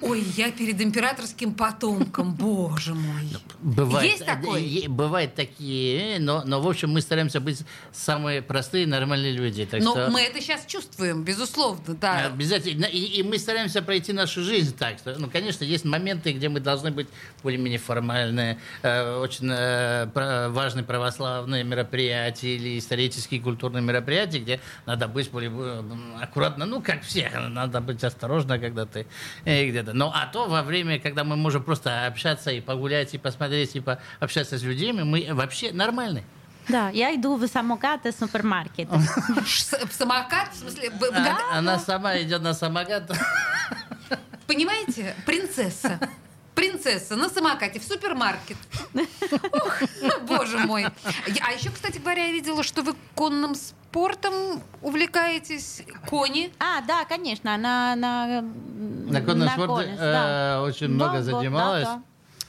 ой, 0.00 0.20
я 0.36 0.50
перед 0.50 0.80
императорским 0.80 1.54
потомком, 1.54 2.34
боже 2.34 2.94
мой. 2.94 3.28
Бывает, 3.60 4.10
Есть 4.10 4.26
такое? 4.26 4.88
Бывают 4.88 5.34
такие, 5.34 6.18
но, 6.18 6.42
но 6.44 6.60
в 6.60 6.68
общем 6.68 6.90
мы 6.90 7.00
стараемся 7.00 7.40
быть 7.40 7.62
самые 7.92 8.42
простые, 8.42 8.86
нормальные 8.86 9.32
люди. 9.32 9.64
Так 9.64 9.80
но 9.80 9.92
что... 9.92 10.10
мы 10.10 10.22
это 10.22 10.40
сейчас 10.40 10.66
чувствуем, 10.66 11.22
безусловно, 11.22 11.94
да. 11.94 12.26
Обязательно. 12.26 12.86
И, 12.86 12.98
и 12.98 13.22
мы 13.22 13.38
стараемся 13.38 13.82
пройти 13.82 14.12
нашу 14.12 14.42
жизнь 14.42 14.76
так. 14.76 14.98
Что, 14.98 15.16
ну, 15.16 15.30
конечно, 15.30 15.62
есть 15.62 15.84
моменты, 15.84 16.32
где 16.32 16.48
мы 16.48 16.58
должны 16.58 16.90
быть 16.90 17.06
более-менее 17.42 17.78
формальные, 17.78 18.58
э, 18.82 19.16
очень 19.16 19.48
э, 19.48 20.48
важные 20.50 20.84
православные 20.84 21.62
мероприятия 21.62 22.56
или 22.56 22.78
исторические 22.78 23.40
культурные 23.40 23.82
мероприятия, 23.82 24.40
где 24.40 24.60
надо 24.86 25.06
быть 25.06 25.30
более 25.30 25.52
э, 25.54 25.82
аккуратно, 26.20 26.66
ну, 26.66 26.82
как 26.82 27.02
все, 27.02 27.30
надо 27.30 27.80
быть 27.80 28.02
осторожным 28.02 28.23
осторожно, 28.24 28.58
когда 28.58 28.86
ты 28.86 29.06
э, 29.44 29.68
где-то. 29.68 29.92
Ну, 29.92 30.10
а 30.12 30.26
то 30.26 30.46
во 30.46 30.62
время, 30.62 30.98
когда 30.98 31.24
мы 31.24 31.36
можем 31.36 31.62
просто 31.62 32.06
общаться 32.06 32.50
и 32.50 32.60
погулять, 32.60 33.14
и 33.14 33.18
посмотреть, 33.18 33.76
и 33.76 33.80
пообщаться 33.80 34.58
с 34.58 34.62
людьми, 34.62 34.92
мы 34.92 35.28
вообще 35.32 35.72
нормальные. 35.72 36.24
Да, 36.68 36.88
я 36.88 37.14
иду 37.14 37.36
в 37.36 37.46
самокат 37.46 38.06
и 38.06 38.12
супермаркет. 38.12 38.88
В 38.88 39.92
самокат? 39.92 40.50
В 40.54 40.56
смысле? 40.56 40.90
Да. 40.98 41.38
Она 41.52 41.78
сама 41.78 42.18
идет 42.18 42.40
на 42.40 42.54
самокат. 42.54 43.10
Понимаете? 44.46 45.14
Принцесса 45.26 46.00
принцесса 46.54 47.16
на 47.16 47.28
самокате 47.28 47.80
в 47.80 47.84
супермаркет. 47.84 48.56
Ох, 49.52 49.82
боже 50.28 50.58
мой. 50.58 50.86
А 50.86 51.52
еще, 51.52 51.70
кстати 51.70 51.98
говоря, 51.98 52.26
я 52.26 52.32
видела, 52.32 52.62
что 52.62 52.82
вы 52.82 52.94
конным 53.14 53.54
спортом 53.54 54.62
увлекаетесь. 54.82 55.82
Кони. 56.08 56.52
А, 56.58 56.80
да, 56.82 57.04
конечно. 57.04 57.56
На, 57.56 57.96
на, 57.96 58.42
на 58.42 59.20
конном 59.20 59.48
спорте 59.48 59.94
да. 59.98 60.56
э, 60.56 60.60
очень 60.60 60.88
много 60.88 61.22
занималась. 61.22 61.84
Да, 61.84 62.02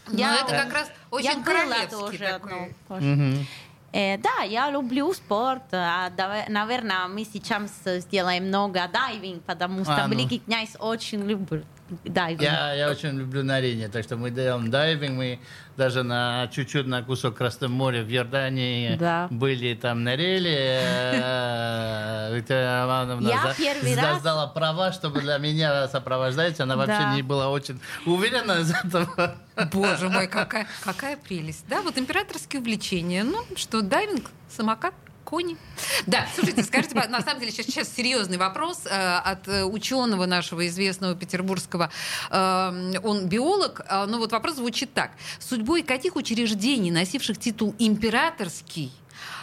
да. 0.08 0.18
Я, 0.18 0.36
это 0.36 0.52
как 0.52 0.74
раз 0.74 0.92
очень 1.12 1.40
я 1.40 1.44
королевский 1.44 1.98
тоже 1.98 2.18
такой. 2.18 3.48
Э, 3.92 4.18
да, 4.18 4.44
я 4.44 4.70
люблю 4.70 5.14
спорт. 5.14 5.64
А, 5.72 6.12
наверное, 6.50 7.08
мы 7.08 7.24
сейчас 7.24 7.72
сделаем 7.86 8.48
много 8.48 8.88
дайвинг, 8.92 9.44
потому 9.44 9.84
что 9.84 10.04
а, 10.04 10.08
ну. 10.08 10.14
Великий 10.14 10.40
князь 10.40 10.76
очень 10.80 11.22
любит 11.22 11.66
дайвинг. 12.04 12.42
Я, 12.42 12.74
я 12.74 12.90
очень 12.90 13.18
люблю 13.18 13.44
на 13.44 13.56
арене, 13.56 13.88
так 13.88 14.04
что 14.04 14.18
мы 14.18 14.32
делаем 14.32 14.72
дайвинг, 14.72 15.16
мы 15.16 15.40
даже 15.78 16.04
на 16.04 16.48
чуть-чуть 16.52 16.88
на 16.88 17.04
кусок 17.04 17.36
Красного 17.36 17.72
моря 17.72 18.04
в 18.04 18.10
Иордании 18.10 18.96
да. 18.96 19.28
были 19.30 19.76
там 19.76 20.04
на 20.04 20.16
реле. 20.16 20.80
Э, 20.82 22.36
Виктория 22.36 22.86
Ивановна 22.86 23.28
я 23.28 23.54
первый 23.58 23.96
раз... 23.96 24.20
сдала 24.20 24.48
права, 24.48 24.92
чтобы 24.92 25.22
для 25.22 25.38
меня 25.38 25.88
сопровождать. 25.88 26.60
Она 26.60 26.76
вообще 26.76 27.00
да. 27.00 27.16
не 27.16 27.22
была 27.22 27.50
очень 27.50 27.80
уверена 28.06 28.54
из 28.54 28.72
этого. 28.72 29.36
Боже 29.72 30.10
мой, 30.10 30.28
какая, 30.28 30.68
какая 30.84 31.18
прелесть. 31.18 31.66
Да, 31.68 31.82
вот 31.82 31.98
императорские 31.98 32.62
увлечения. 32.62 33.24
Ну, 33.24 33.44
что, 33.56 33.82
дайвинг, 33.82 34.32
самокат, 34.50 34.94
кони. 35.26 35.58
Да, 36.06 36.28
слушайте, 36.34 36.64
скажите, 36.64 36.96
на 36.96 37.22
самом 37.22 37.40
деле 37.42 37.52
сейчас, 37.52 37.66
сейчас 37.66 37.94
серьезный 37.94 38.38
вопрос 38.38 38.86
э, 38.86 38.90
от 38.90 39.48
э, 39.48 39.66
ученого 39.66 40.26
нашего 40.26 40.66
известного 40.68 41.16
петербургского. 41.16 41.90
Э, 42.30 42.94
он 43.04 43.28
биолог, 43.28 43.82
э, 43.90 44.06
но 44.06 44.20
вот 44.20 44.32
вопрос 44.32 44.56
звучит 44.56 44.94
так. 44.94 45.12
Судьбой 45.40 45.82
каких 45.82 46.16
учреждений, 46.16 46.92
носивших 46.92 47.38
титул 47.38 47.76
императорский, 47.80 48.94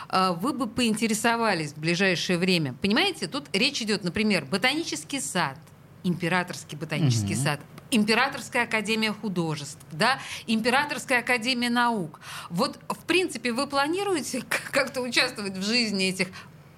э, 0.09 0.35
вы 0.41 0.53
бы 0.53 0.67
поинтересовались 0.69 1.73
в 1.73 1.79
ближайшее 1.79 2.39
время? 2.39 2.75
Понимаете, 2.81 3.27
тут 3.27 3.45
речь 3.53 3.83
идет, 3.83 4.05
например, 4.05 4.47
ботанический 4.47 5.21
сад, 5.21 5.59
императорский 6.05 6.79
ботанический 6.79 7.35
угу. 7.35 7.43
сад, 7.43 7.61
Императорская 7.93 8.65
академия 8.65 9.13
художеств, 9.13 9.79
да, 9.93 10.19
Императорская 10.47 11.21
академия 11.21 11.71
наук. 11.71 12.21
Вот, 12.51 12.79
в 12.89 13.05
принципе, 13.05 13.53
вы 13.53 13.67
планируете 13.67 14.43
как-то 14.73 15.03
участвовать 15.03 15.57
в 15.57 15.63
жизни 15.63 16.09
этих 16.09 16.29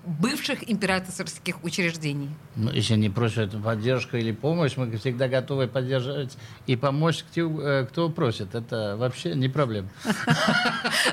бывших 0.07 0.71
императорских 0.71 1.63
учреждений. 1.65 2.31
Ну, 2.57 2.71
если 2.71 2.95
они 2.95 3.09
просят 3.09 3.63
поддержку 3.63 4.17
или 4.17 4.33
помощь, 4.33 4.77
мы 4.77 4.95
всегда 4.99 5.29
готовы 5.29 5.67
поддержать 5.67 6.37
и 6.67 6.77
помочь, 6.77 7.25
э, 7.37 7.87
кто 7.89 8.11
просит. 8.11 8.55
Это 8.55 8.97
вообще 8.97 9.35
не 9.35 9.49
проблема. 9.49 9.89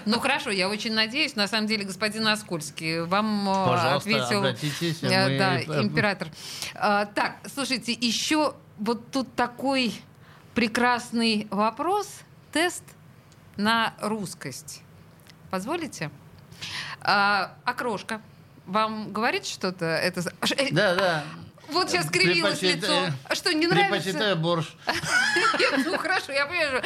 Ну 0.05 0.19
хорошо, 0.19 0.49
я 0.49 0.69
очень 0.69 0.93
надеюсь. 0.93 1.35
На 1.35 1.47
самом 1.47 1.67
деле, 1.67 1.85
господин 1.85 2.27
Оскольский, 2.27 3.01
вам 3.01 3.47
э, 3.47 3.95
ответил 3.95 4.43
э, 4.43 4.55
император. 5.81 6.27
А, 6.75 7.05
так, 7.05 7.37
слушайте, 7.53 7.93
еще 7.93 8.53
вот 8.82 9.12
тут 9.12 9.34
такой 9.36 9.94
прекрасный 10.56 11.48
вопрос, 11.52 12.08
тест 12.52 12.84
на 13.56 13.94
русскость. 14.02 14.82
Позволите? 15.52 16.10
А, 17.00 17.54
окрошка. 17.63 18.22
Вам 18.65 19.12
говорит 19.13 19.46
что-то? 19.46 19.86
Это... 19.86 20.22
Да, 20.72 20.96
да. 20.96 21.24
Вот 21.70 21.89
сейчас 21.89 22.08
скривилось 22.08 22.62
лицо. 22.62 23.08
А 23.30 23.36
Что, 23.36 23.54
не 23.54 23.67
нравится? 23.67 23.91
Предпочитаю 23.94 24.36
борщ. 24.36 24.67
Ну 25.86 25.98
хорошо, 25.98 26.32
я 26.34 26.46
понимаю. 26.46 26.84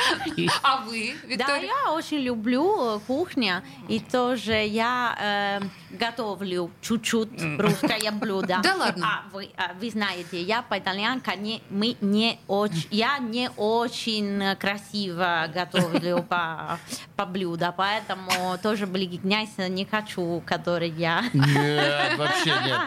А 0.62 0.82
вы, 0.82 1.16
Да, 1.24 1.28
Виктория? 1.28 1.72
я 1.86 1.92
очень 1.92 2.20
люблю 2.20 2.98
э, 2.98 3.00
кухню, 3.08 3.64
и 3.88 4.00
тоже 4.00 4.54
я 4.54 5.60
э, 5.62 5.66
готовлю 5.98 6.72
чуть-чуть 6.82 7.30
русское 7.60 8.12
блюдо. 8.12 8.60
Да 8.66 8.76
ладно? 8.76 9.06
А, 9.06 9.30
вы, 9.32 9.50
а, 9.58 9.74
вы 9.80 9.90
знаете, 9.90 10.42
я 10.42 10.62
по-итальянски 10.62 11.38
не, 11.38 11.62
мы 11.70 11.96
не 12.02 12.40
очень, 12.48 12.88
я 12.90 13.20
не 13.20 13.50
очень 13.58 14.56
красиво 14.58 15.48
готовлю 15.54 16.24
по, 16.30 16.80
по 17.16 17.26
блюду, 17.26 17.74
поэтому 17.76 18.58
тоже 18.62 18.88
князь 18.88 19.58
не 19.58 19.86
хочу, 19.86 20.42
который 20.46 20.90
я... 20.90 21.24
Нет, 21.34 22.18
вообще 22.18 22.50
нет. 22.66 22.80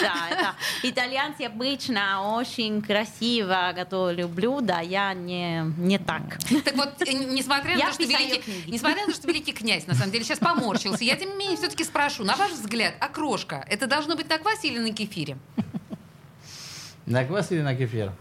Да, 0.00 0.14
это 0.30 0.54
итальянцы 0.82 1.42
обычно 1.42 2.36
очень 2.36 2.82
красиво 2.82 3.72
готовят 3.74 4.28
блюда, 4.30 4.80
я 4.80 5.14
не, 5.14 5.62
не 5.78 5.98
так. 5.98 6.38
Так 6.64 6.76
вот, 6.76 7.00
э, 7.00 7.12
несмотря 7.12 7.76
на 7.76 7.86
то, 7.86 7.92
что 7.92 8.04
великий, 8.04 8.70
несмотря 8.70 9.02
на 9.02 9.12
то, 9.12 9.14
что 9.14 9.28
великий 9.28 9.52
князь, 9.52 9.86
на 9.86 9.94
самом 9.94 10.10
деле, 10.10 10.24
сейчас 10.24 10.38
поморщился, 10.38 11.04
я, 11.04 11.16
тем 11.16 11.30
не 11.30 11.36
менее, 11.36 11.56
все-таки 11.56 11.84
спрошу, 11.84 12.24
на 12.24 12.36
ваш 12.44 12.52
взгляд, 12.52 12.94
окрошка, 13.00 13.64
это 13.68 13.86
должно 13.86 14.16
быть 14.16 14.28
на 14.28 14.38
квасе 14.38 14.68
или 14.68 14.78
на 14.78 14.92
кефире? 14.92 15.38
На 17.06 17.24
квас 17.24 17.50
или 17.52 17.60
на 17.60 17.74
кефир? 17.74 18.12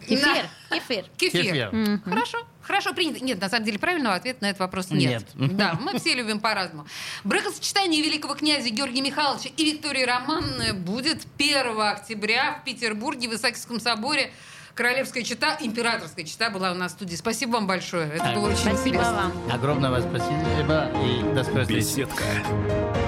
Кефир, 0.00 0.46
кефир. 0.70 1.04
Кефир. 1.16 1.42
Кефир. 1.42 2.00
Хорошо, 2.04 2.38
хорошо, 2.62 2.94
принято. 2.94 3.22
Нет, 3.22 3.40
на 3.40 3.48
самом 3.48 3.64
деле, 3.64 3.78
правильного 3.78 4.14
ответа 4.14 4.38
на 4.42 4.50
этот 4.50 4.60
вопрос 4.60 4.90
нет. 4.90 5.26
Нет. 5.34 5.52
Да, 5.58 5.74
мы 5.74 5.98
все 5.98 6.14
любим 6.14 6.38
по-разному. 6.40 6.86
Бракосочетание 7.24 8.00
великого 8.02 8.34
князя 8.34 8.70
Георгия 8.70 9.02
Михайловича 9.02 9.50
и 9.56 9.72
Виктории 9.72 10.04
Романовны 10.04 10.72
будет 10.72 11.26
1 11.36 11.80
октября 11.80 12.60
в 12.60 12.64
Петербурге, 12.64 13.28
в 13.28 13.34
Исаакиевском 13.34 13.80
соборе. 13.80 14.30
Королевская 14.74 15.24
чита, 15.24 15.58
императорская 15.60 16.24
чита 16.24 16.50
была 16.50 16.70
у 16.70 16.74
нас 16.74 16.92
в 16.92 16.94
студии. 16.94 17.16
Спасибо 17.16 17.52
вам 17.54 17.66
большое. 17.66 18.08
Это 18.12 18.32
было 18.34 18.46
очень 18.46 18.58
Спасибо 18.58 18.88
интересно. 18.88 19.12
вам. 19.12 19.52
Огромное 19.52 19.90
вам 19.90 20.02
спасибо 20.02 20.92
и 21.04 21.34
до 21.34 21.42
скорой 21.42 21.62
встречи. 21.64 21.84
Беседка. 21.84 23.07